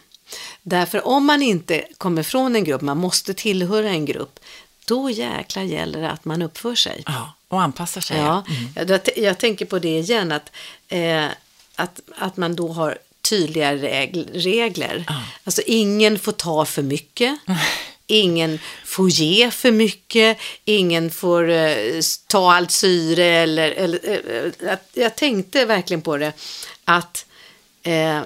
[0.62, 4.41] Därför om man inte kommer från en grupp, man måste tillhöra en grupp,
[4.84, 7.03] då jäklar gäller det att man uppför sig.
[7.07, 8.18] Ja, och anpassar sig.
[8.18, 10.53] Ja, jag, jag tänker på det igen, att,
[10.88, 11.26] eh,
[11.74, 15.04] att, att man då har tydliga regl, regler.
[15.44, 17.38] Alltså ingen får ta för mycket.
[18.06, 24.88] Ingen får ge för mycket, ingen får eh, ta allt syre eller, eller eh, att,
[24.92, 26.32] jag tänkte verkligen på det
[26.84, 27.26] att
[27.82, 28.20] eh,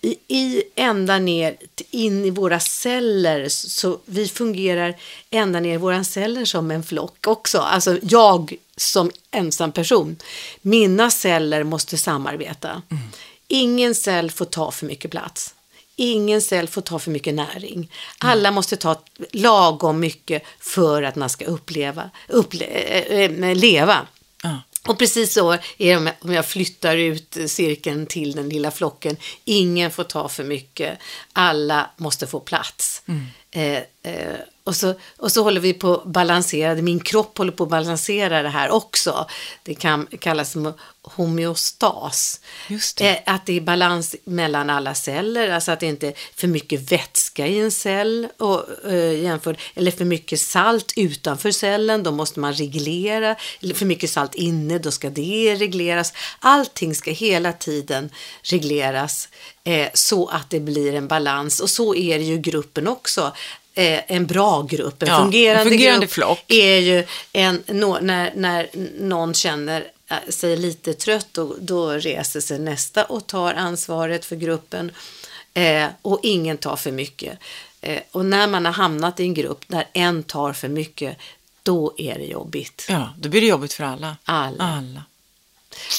[0.00, 1.56] i, i ända ner
[1.90, 4.96] in i våra celler så vi fungerar
[5.30, 7.58] ända ner i våra celler som en flock också.
[7.58, 10.16] Alltså jag som ensam person.
[10.62, 12.82] Mina celler måste samarbeta.
[13.52, 15.54] Ingen cell får ta för mycket plats.
[15.96, 17.90] Ingen cell får ta för mycket näring.
[18.18, 24.06] Alla måste ta lagom mycket för att man ska uppleva, upple äh, leva.
[24.42, 24.62] Ja.
[24.86, 29.16] Och precis så är det om jag- flyttar ut cirkeln till den lilla flocken.
[29.44, 30.98] Ingen får ta för mycket.
[31.32, 33.02] Alla måste få plats.
[33.50, 37.64] Eh, eh, och, så, och så håller vi på att balansera, min kropp håller på
[37.64, 39.26] att balansera det här också.
[39.62, 40.72] Det kan kallas som
[41.02, 42.40] homeostas.
[42.68, 43.08] Just det.
[43.08, 46.92] Eh, att det är balans mellan alla celler, alltså att det inte är för mycket
[46.92, 52.40] vätska i en cell och, eh, jämfört, eller för mycket salt utanför cellen, då måste
[52.40, 53.36] man reglera.
[53.60, 56.12] Eller för mycket salt inne, då ska det regleras.
[56.38, 58.10] Allting ska hela tiden
[58.42, 59.28] regleras
[59.64, 61.60] eh, så att det blir en balans.
[61.60, 63.32] Och så är det ju gruppen också.
[63.74, 66.44] Eh, en bra grupp, en Ja, en fungerande, fungerande grupp flock.
[66.48, 68.68] är ju en, nå, när, när
[69.00, 74.36] någon känner eh, sig lite trött, då, då reser sig nästa och tar ansvaret för
[74.36, 74.92] gruppen.
[75.54, 77.38] Eh, och ingen tar för mycket.
[77.80, 81.16] Eh, och när man har hamnat i en grupp där en tar för mycket,
[81.62, 82.86] då är det jobbigt.
[82.88, 84.16] ja, då blir det jobbigt för alla.
[84.24, 84.64] Alla.
[84.64, 85.04] alla.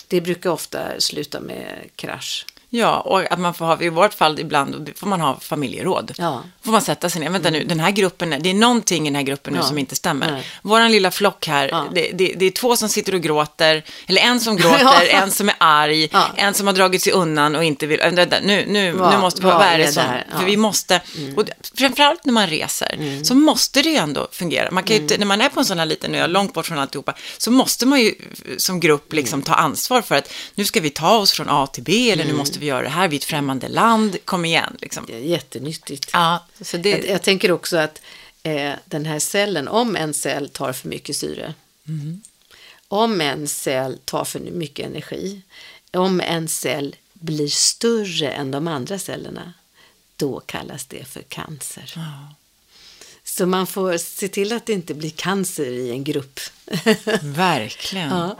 [0.07, 2.45] Det brukar ofta sluta med krasch.
[2.73, 6.11] Ja, och att man får ha, i vårt fall ibland får man ha familjeråd.
[6.17, 6.43] Ja.
[6.65, 9.15] Får man sätta sig ner, vänta nu, den här gruppen, det är någonting i den
[9.15, 9.65] här gruppen nu Ja.
[9.65, 10.31] som inte stämmer.
[10.31, 10.43] Nej.
[10.61, 11.85] Våran lilla flock här, Ja.
[11.93, 15.49] det, det, det är två som sitter och gråter, eller en som gråter, en som
[15.49, 18.91] är arg, en som har dragit sig undan och inte vill, äh, vänta, nu, nu,
[18.91, 20.03] Vad- nu måste vi, vad är det det som,
[20.37, 21.01] för vi måste,
[21.35, 24.71] och det- framförallt när man reser, så måste det ju ändå fungera.
[24.71, 26.65] Man kan ju inte, när man är på en sån här liten ö, långt bort
[26.65, 28.13] från alltihopa, så måste man ju
[28.57, 31.83] som grupp liksom ta ansvar för att nu ska vi ta oss från A till
[31.83, 34.77] B, eller nu måste vi göra det här, vi är ett främmande land, kom igen
[34.81, 35.05] liksom.
[35.07, 36.09] Det är jättenyttigt.
[36.13, 38.01] Ja, så det, Jag, jag tänker också att
[38.43, 41.53] eh, den här cellen, om en cell tar för mycket syre,
[42.87, 45.41] om en cell tar för mycket energi,
[45.91, 49.53] om en cell blir större än de andra cellerna,
[50.15, 51.93] då kallas det för cancer.
[53.23, 56.39] Så man får se till att det inte blir cancer i en grupp.
[57.21, 58.09] verkligen.
[58.09, 58.37] ja.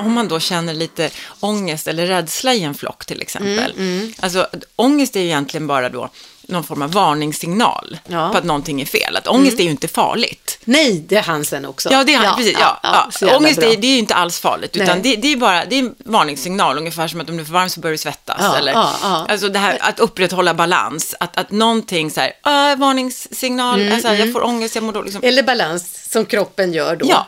[0.00, 3.72] Om man då känner lite ångest eller rädsla i en flock till exempel.
[3.78, 4.46] Mm, Alltså,
[4.76, 6.10] ångest är ju egentligen bara då
[6.42, 8.18] någon form av varningssignal Ja.
[8.18, 8.32] Mm.
[8.32, 9.16] på att någonting är fel.
[9.16, 10.58] Att ångest är ju inte farligt.
[10.64, 11.88] Nej, det är han sen också.
[11.92, 12.56] Ja, det är han, precis.
[12.60, 15.36] Ja, ja, jävla Ångest är, det är ju inte alls farligt, utan det, det är
[15.36, 17.92] bara det är en varningssignal, ungefär som att om du är för varm så börjar
[17.92, 18.36] du svettas.
[18.40, 19.26] Ja, eller, ja, ja.
[19.28, 22.32] Alltså det här att upprätthålla balans, att, att någonting så här,
[22.72, 25.12] äh, varningssignal, Mm, alltså, jag får ångest, jag mår dåligt.
[25.12, 25.28] Liksom.
[25.28, 27.06] Eller balans som kroppen gör då.
[27.08, 27.26] Ja.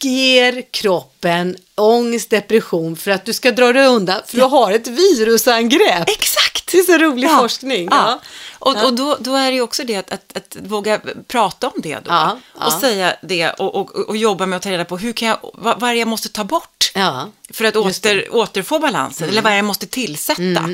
[0.00, 4.86] Ger kroppen ångest, depression för att du ska dra dig undan för du har ett
[4.88, 6.08] virusangrepp.
[6.08, 6.72] Exakt!
[6.72, 7.88] Det är så rolig Ja, forskning.
[7.90, 8.20] Ja.
[8.58, 11.74] Och, och då, då är det ju också det att, att, att våga prata om
[11.82, 12.00] det då.
[12.10, 12.66] Ja, ja.
[12.66, 15.38] Och säga det och, och, och jobba med att ta reda på hur kan jag,
[15.54, 17.28] vad, vad är det jag måste ta bort Ja.
[17.52, 19.28] för att åter, återfå balansen?
[19.28, 20.68] Eller vad är det jag måste tillsätta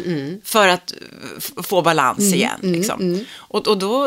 [0.44, 0.92] för att
[1.62, 2.58] få balans igen?
[2.62, 3.24] Liksom.
[3.36, 4.04] Och, och då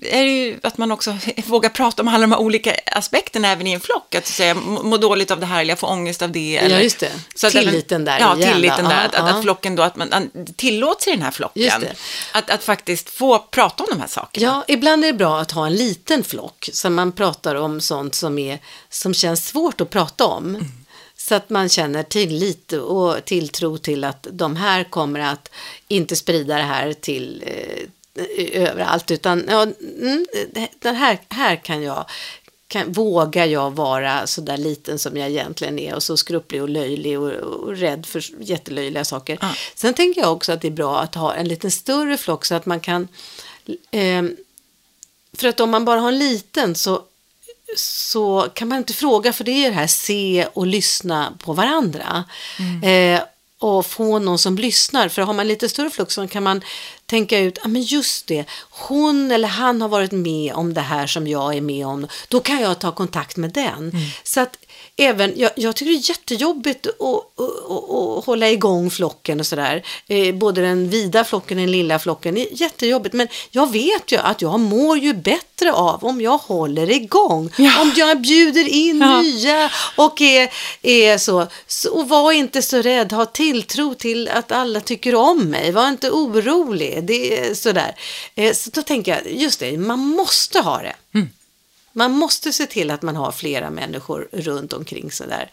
[0.00, 1.16] är det ju att man också
[1.46, 4.14] vågar prata om alla de här olika aspekterna även i en flock.
[4.14, 6.56] Att säga, må må dåligt av det här eller jag får ångest av det.
[6.56, 7.12] Eller, just det.
[7.44, 8.90] att Tilliten där Ja, igen, tilliten där.
[8.90, 9.42] Ja, att, att, ja.
[9.42, 11.84] flocken då, att man tillåts i den här flocken.
[12.32, 14.46] Att, att faktiskt få prata om de här sakerna.
[14.46, 18.14] Ja, ibland är det bra att ha en liten flock så man pratar om sånt
[18.14, 18.58] som, är,
[18.88, 20.64] som känns svårt att prata om.
[21.16, 25.50] Så att man känner tillit och tilltro till att de här kommer att
[25.88, 27.88] inte sprida det här till eh,
[28.62, 30.26] överallt utan ja, mm,
[30.80, 32.04] den här, här kan jag
[32.72, 36.68] kan, vågar jag vara så där liten som jag egentligen är och så skrupplig och
[36.68, 39.38] löjlig och, och rädd för jättelöjliga saker.
[39.40, 39.54] Ja.
[39.74, 42.54] Sen tänker jag också att det är bra att ha en lite större flock så
[42.54, 43.08] att man kan
[43.90, 44.36] ehm,
[45.36, 47.02] för att om man bara har en liten så,
[47.76, 52.24] så kan man inte fråga, för det är det här se och lyssna på varandra.
[52.84, 53.20] Eh,
[53.58, 55.08] och få någon som lyssnar.
[55.08, 56.62] För har man lite större flock så kan man
[57.12, 61.06] tänka ut, ja men just det, hon eller han har varit med om det här
[61.06, 62.06] som jag är med om.
[62.28, 63.92] Då kan jag ta kontakt med den.
[64.24, 64.56] Så att
[64.96, 69.46] även, jag, jag tycker det är jättejobbigt att, att, att, att hålla igång flocken och
[69.46, 69.82] sådär.
[70.08, 72.34] Eh, både den vida flocken och den lilla flocken.
[72.34, 73.14] Det är jättejobbigt.
[73.14, 77.50] Men jag vet ju att jag mår ju bättre av om jag håller igång.
[77.58, 77.82] Ja.
[77.82, 79.20] Om jag bjuder in Ja.
[79.20, 80.50] nya och är,
[80.82, 81.90] är så, så.
[81.92, 83.12] Och var inte så rädd.
[83.12, 85.72] Ha tilltro till att alla tycker om mig.
[85.72, 87.01] Var inte orolig.
[87.02, 87.94] Det är sådär.
[88.34, 90.94] Eh, så då tänker jag, just det, man måste ha det.
[91.92, 95.50] Man måste se till att man har flera människor runt omkring sig där.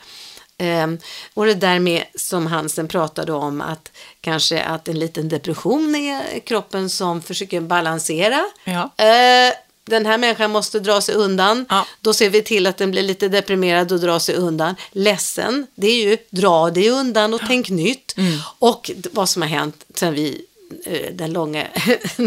[0.57, 0.97] Ehm,
[1.33, 3.91] och det där med som Hansen pratade om att
[4.21, 8.45] kanske att en liten depression är kroppen som försöker balansera.
[8.63, 9.05] Ja.
[9.05, 11.65] Eh, den här människan måste dra sig undan.
[11.69, 11.85] Ja.
[12.01, 14.75] Då ser vi till att den blir lite deprimerad och drar sig undan.
[14.91, 18.15] Ledsen, det är ju dra dig undan och tänk nytt.
[18.59, 20.45] Och d- vad som har hänt sen vi
[21.11, 21.67] den långa,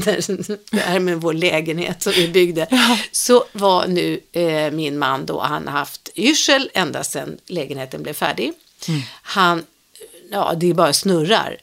[0.70, 2.66] det här med vår lägenhet som vi byggde,
[3.12, 8.14] så var nu eh, min man då, han har haft yrsel ända sedan lägenheten blev
[8.14, 8.53] färdig.
[9.22, 9.64] Han,
[10.30, 11.57] ja det bara snurrar.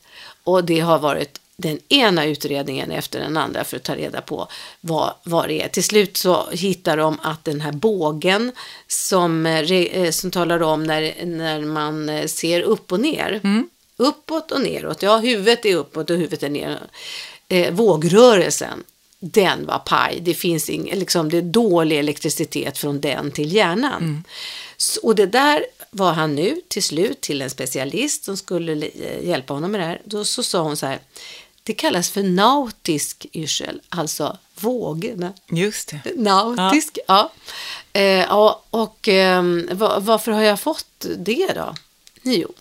[0.44, 4.48] Och det har varit den ena utredningen efter den andra för att ta reda på
[4.82, 5.68] vad, vad det är.
[5.68, 8.52] Till slut så hittar de att den här bågen
[8.88, 13.40] som, eh, eh, som talar om när, när man eh, ser upp och ner.
[14.00, 15.02] Uppåt och neråt.
[15.02, 16.80] Ja, huvudet är uppåt och huvudet är neråt.
[17.48, 18.84] Eh, vågrörelsen,
[19.20, 20.20] den var paj.
[20.22, 24.24] Det finns ing, liksom, det är dålig elektricitet från den till hjärnan.
[24.78, 29.28] Så, och det där var han nu till slut till en specialist som skulle eh,
[29.28, 30.02] hjälpa honom med det här.
[30.06, 31.00] Då så sa hon så här,
[31.64, 35.34] det kallas för nautisk yrsel, alltså vågorna.
[35.52, 36.02] Just det.
[36.16, 37.32] Nautisk, ja.
[37.94, 41.76] Eh, ja och ehm, va- varför har jag fått det då?
[42.24, 42.54] Jo,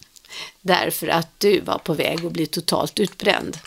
[0.61, 3.59] därför att du var på väg att bli totalt utbränd.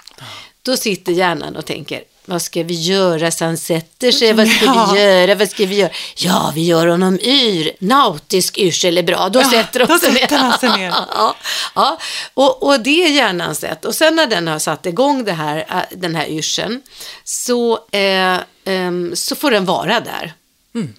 [0.62, 3.32] Då sitter hjärnan och tänker, vad ska vi göra?
[3.32, 4.92] Så han sätter sig, vad ska Ja.
[4.94, 5.36] vi göra?
[5.36, 5.92] Vad ska vi göra?
[6.16, 7.72] Ja, vi gör honom yr.
[7.80, 9.30] Nautisk yrsel är bra.
[9.30, 10.88] Då Ja, sätter då sig sätter han sig ner.
[11.16, 11.36] ja,
[11.76, 11.98] ja.
[12.34, 13.86] Och, och det är hjärnans sätt.
[13.86, 16.82] Och sen när den har satt igång det här, äh, den här yrseln
[17.24, 20.34] så, eh, ehm, så får den vara där.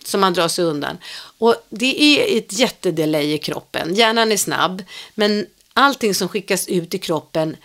[0.04, 0.98] Så man drar sig undan.
[1.42, 3.94] Och det är ett jättedelay i kroppen.
[3.94, 4.82] Hjärnan är snabb,
[5.14, 7.56] men allting som skickas ut i kroppen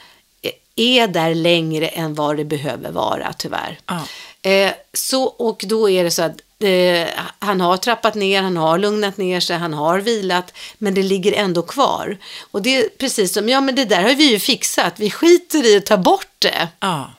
[0.76, 3.80] är där längre än vad det behöver vara, tyvärr.
[3.86, 4.08] Ja.
[4.50, 7.08] Eh, så, och då är det så att eh,
[7.40, 11.34] han har trappat ner, han har lugnat ner sig, han har vilat, men det ligger
[11.34, 12.18] ändå kvar.
[12.52, 15.66] Och det är precis som, ja men det där har vi ju fixat, vi skiter
[15.66, 16.68] i att ta bort det.
[16.80, 17.12] Ja.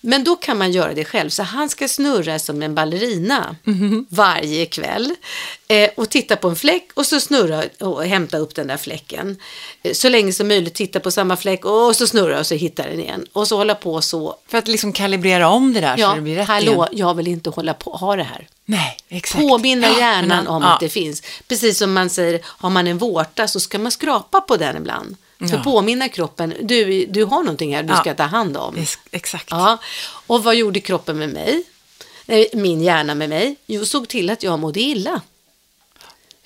[0.00, 1.30] Men då kan man göra det själv.
[1.30, 4.06] Så han ska snurra som en ballerina Mhm.
[4.08, 5.14] varje kväll.
[5.68, 9.36] Eh, och titta på en fläck och så snurra och hämta upp den där fläcken.
[9.82, 12.82] Eh, så länge som möjligt titta på samma fläck och så snurra och så hitta
[12.82, 13.26] den igen.
[13.32, 14.36] Och så hålla på så.
[14.48, 16.88] För att liksom kalibrera om det där så Ja, det blir rätt hallå, igen.
[16.92, 18.48] jag vill inte hålla på ha det här.
[18.64, 19.40] Nej, exakt.
[19.48, 20.68] Påminna Ja, hjärnan men- om ja.
[20.68, 21.22] att det finns.
[21.48, 25.16] Precis som man säger, har man en vårta så ska man skrapa på den ibland.
[25.38, 25.62] För Ja.
[25.64, 28.00] påminna kroppen, du, du har någonting här du Ja.
[28.00, 28.76] ska ta hand om.
[28.76, 29.46] Ex- Exakt.
[29.50, 29.78] Ja,
[30.26, 31.62] och vad gjorde kroppen med mig?
[32.26, 33.56] Nej, min hjärna med mig?
[33.66, 35.20] Jo, såg till att jag mådde illa.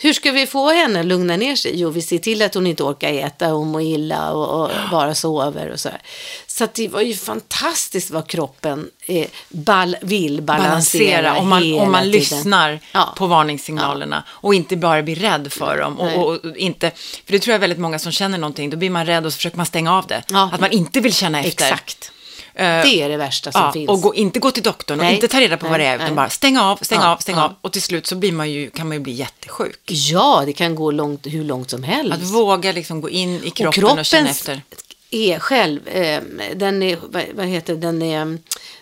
[0.03, 1.73] Hur ska vi få henne att lugna ner sig?
[1.75, 5.15] Jo, vi ser till att hon inte orkar äta och må illa och, och bara
[5.15, 6.01] sover och så här.
[6.47, 11.93] Så det var ju fantastiskt vad kroppen eh, bal- vill balansera, balansera om man, om
[11.93, 13.15] man lyssnar Ja.
[13.17, 16.01] på varningssignalerna och inte bara blir rädd för dem.
[16.01, 16.91] Och, och, och inte,
[17.27, 19.37] för det tror jag väldigt många som känner någonting, då blir man rädd och så
[19.37, 20.23] försöker man stänga av det.
[20.31, 20.51] Ja.
[20.53, 21.65] Att man inte vill känna efter.
[21.65, 22.13] Exakt.
[22.61, 23.89] Eh, Det är det värsta som ja, finns.
[23.89, 25.15] och gå, inte gå till doktorn och Nej.
[25.15, 26.05] inte ta reda på Nej, vad det är, nej.
[26.07, 27.45] utan bara stänga av, stänga Ja, av, stänga ja.
[27.45, 27.55] av.
[27.61, 29.81] Och till slut så blir man ju, kan man ju bli jättesjuk.
[29.87, 32.15] Ja, det kan gå långt, hur långt som helst.
[32.15, 34.63] Att våga liksom gå in i kroppen och, kroppen känna efter.
[35.11, 36.21] är själv, eh,
[36.55, 36.99] den är,
[37.35, 38.39] vad, heter den är,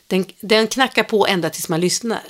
[0.06, 2.20] den, den knackar på ända tills man lyssnar.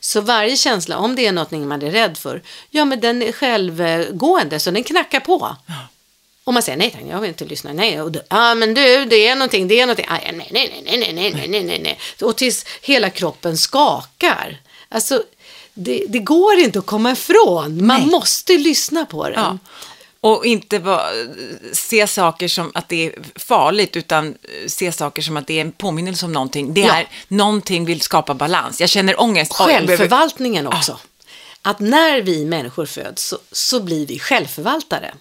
[0.00, 3.32] Så varje känsla, om det är något man är rädd för, ja men den är
[3.32, 5.56] självgående så den knackar på.
[6.50, 9.04] Och man säger nej tack, jag vill inte lyssna, nej, och då, ja men du,
[9.04, 11.80] det är någonting, det är någonting, ah, nej, nej, nej, nej, nej, nej, nej, nej,
[11.82, 11.98] nej.
[12.22, 14.60] Och tills hela kroppen skakar.
[14.88, 15.22] Alltså,
[15.74, 18.10] det, det går inte att komma ifrån, man Nej.
[18.10, 19.34] måste lyssna på den.
[19.34, 19.58] Ja.
[20.20, 21.02] Och inte va,
[21.72, 24.34] se saker som att det är farligt, utan
[24.66, 26.74] se saker som att det är en påminnelse om någonting.
[26.74, 26.94] Det Ja.
[26.94, 28.80] är någonting vill skapa balans.
[28.80, 29.52] Jag känner ångest.
[29.52, 30.98] Självförvaltningen också.
[31.62, 35.14] Att när vi människor föds så, så blir vi självförvaltare.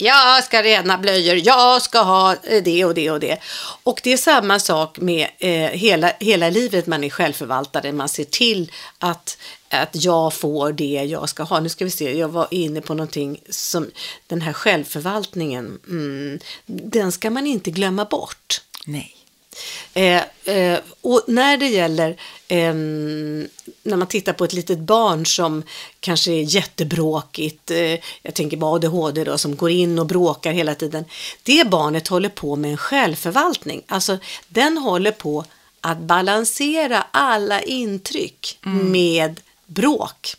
[0.00, 3.38] Jag ska rena blöjor, jag ska ha eh, det och det och det.
[3.82, 7.92] Och det är samma sak med eh, hela, hela livet man är självförvaltare.
[7.92, 9.38] Man ser till att,
[9.68, 11.60] att jag får det jag ska ha.
[11.60, 13.90] Nu ska vi se, jag var inne på någonting som
[14.26, 18.60] den här självförvaltningen, mm, den ska man inte glömma bort.
[18.86, 19.16] Nej.
[19.94, 20.22] Eh,
[20.56, 22.16] eh, och när det gäller
[22.48, 22.74] eh,
[23.82, 25.62] när man tittar på ett litet barn som
[26.00, 30.74] kanske är jättebråkigt, eh, jag tänker på ADHD då, som går in och bråkar hela
[30.74, 31.04] tiden.
[31.42, 34.18] Det barnet håller på med en självförvaltning, alltså
[34.48, 35.44] den håller på
[35.80, 38.58] att balansera alla intryck
[38.92, 40.34] med bråk.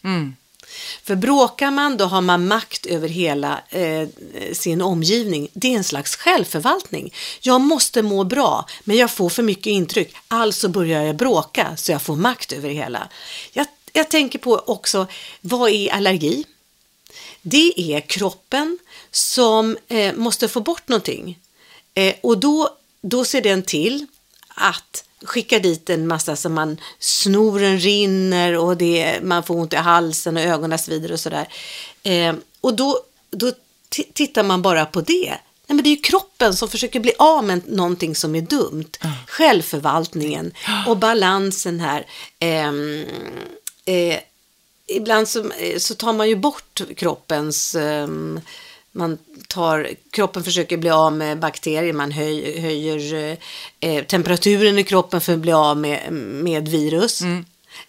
[1.03, 4.07] För bråkar man då har man makt över hela eh,
[4.53, 5.47] sin omgivning.
[5.53, 7.13] Det är en slags självförvaltning.
[7.41, 10.15] Jag måste må bra, men jag får för mycket intryck.
[10.27, 13.09] Alltså börjar jag bråka så jag får makt över det hela.
[13.51, 15.07] Jag, jag tänker på också,
[15.41, 16.45] vad är allergi?
[17.41, 18.77] Det är kroppen
[19.11, 21.39] som eh, måste få bort någonting.
[21.93, 22.69] Eh, och då,
[23.01, 24.07] då ser den till
[24.47, 29.75] att skicka dit en massa som man snoren rinner och det, man får ont i
[29.75, 31.47] halsen och ögonen svider och sådär.
[32.03, 32.99] Eh, och då,
[33.29, 33.51] då
[34.13, 35.37] tittar man bara på det.
[35.67, 38.91] Nej, men det är ju kroppen som försöker bli av med någonting som är dumt.
[39.01, 39.15] Mm.
[39.27, 40.53] Självförvaltningen
[40.87, 42.05] och balansen här.
[42.39, 42.71] Eh,
[43.85, 44.19] eh,
[44.87, 48.41] ibland så, så, tar man ju bort kroppens ehm,
[48.91, 49.17] man
[49.47, 53.37] tar, kroppen försöker bli av med bakterier, man höj, höjer
[53.79, 57.21] eh, temperaturen i kroppen för att bli av med, med virus.
[57.21, 57.45] Mm.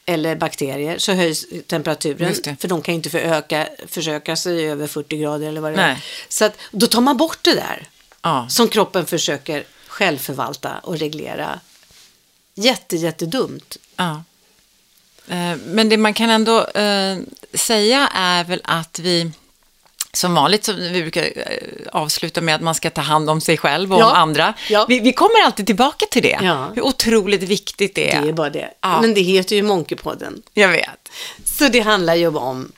[0.06, 2.56] Eller bakterier, så höjs temperaturen.
[2.56, 5.90] För de kan inte föröka, försöka sig över 40 grader eller vad det Nej.
[5.90, 6.04] är.
[6.28, 7.88] Så att, då tar man bort det där.
[8.22, 8.46] Ja.
[8.48, 11.60] Som kroppen försöker självförvalta och reglera.
[12.54, 13.76] Jätte, jättedumt.
[13.96, 14.22] Ja.
[15.28, 17.18] Eh, men det man kan ändå eh,
[17.54, 19.32] säga är väl att vi
[20.14, 23.58] som vanligt, som vi brukar eh, avsluta med att man ska ta hand om sig
[23.58, 24.54] själv och ja, om andra.
[24.70, 24.86] Ja.
[24.88, 26.38] Vi, vi, kommer alltid tillbaka till det.
[26.42, 26.72] Ja.
[26.74, 28.22] Hur otroligt viktigt det är.
[28.22, 28.70] Det är bara det.
[28.80, 30.42] Men det heter ju Monkeypodden.
[30.54, 31.08] Jag vet.
[31.44, 32.72] Så det handlar ju om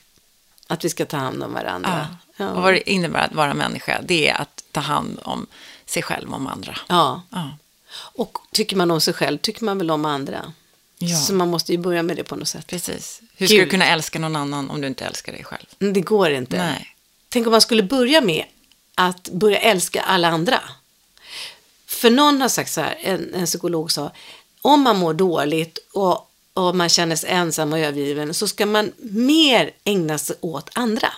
[0.66, 2.09] att vi ska ta hand om varandra.
[2.39, 5.47] Och vad det innebär att vara människa, det är att ta hand om
[5.87, 6.78] sig själv och om andra.
[6.89, 7.22] Ja.
[7.97, 10.53] Och tycker man om sig själv tycker man väl om andra.
[10.99, 11.16] Ja.
[11.16, 12.66] Så man måste ju börja med det på något sätt.
[12.66, 13.22] Precis.
[13.37, 13.66] Hur ska Gud.
[13.66, 15.93] du kunna älska någon annan om du inte älskar dig själv?
[15.95, 16.57] Det går inte.
[16.57, 16.93] Nej.
[17.35, 18.45] Tänk om man skulle börja med
[18.95, 20.61] att börja älska alla andra.
[21.87, 24.12] För någon har sagt så här, en, en psykolog sa,
[24.62, 28.93] om man mår dåligt och, och man känner sig ensam och övergiven så ska man
[28.99, 31.09] mer ägna sig åt andra.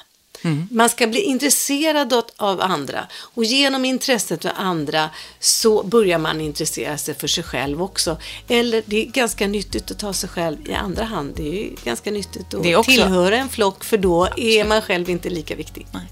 [0.42, 0.68] Mm.
[0.70, 5.10] Man ska bli intresserad av andra och genom intresset för andra
[5.40, 8.18] så börjar man intressera sig för sig själv också.
[8.48, 11.32] Eller det är ganska nyttigt att ta sig själv i andra hand.
[11.36, 15.54] Det är ganska nyttigt att tillhöra en flock för då är man själv inte lika
[15.54, 15.86] viktig.
[15.92, 16.02] Nej.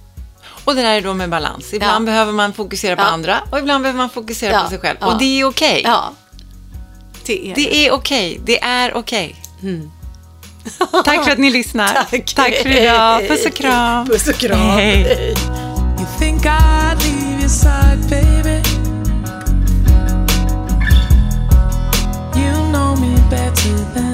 [0.65, 1.75] Och det där är då med balans.
[1.75, 2.13] Ibland ja.
[2.13, 3.07] behöver man fokusera på ja.
[3.07, 4.63] andra och ibland behöver man fokusera ja.
[4.63, 4.99] på sig själv.
[5.01, 5.81] Och det är okej.
[5.81, 5.93] Okay.
[7.27, 8.31] Det är, det är okej.
[8.33, 8.45] Okay.
[8.45, 9.37] Det är okej.
[9.59, 9.71] Okay.
[9.71, 9.91] Mm.
[11.05, 11.89] Tack för att ni lyssnar.
[12.11, 12.35] Tack.
[12.35, 13.29] Tack för idag.
[13.29, 14.07] Puss och kram.
[14.07, 14.59] Puss och kram.
[14.59, 15.35] Hej.
[15.99, 18.63] You think I'd leave your side, baby
[22.37, 24.14] You know me better than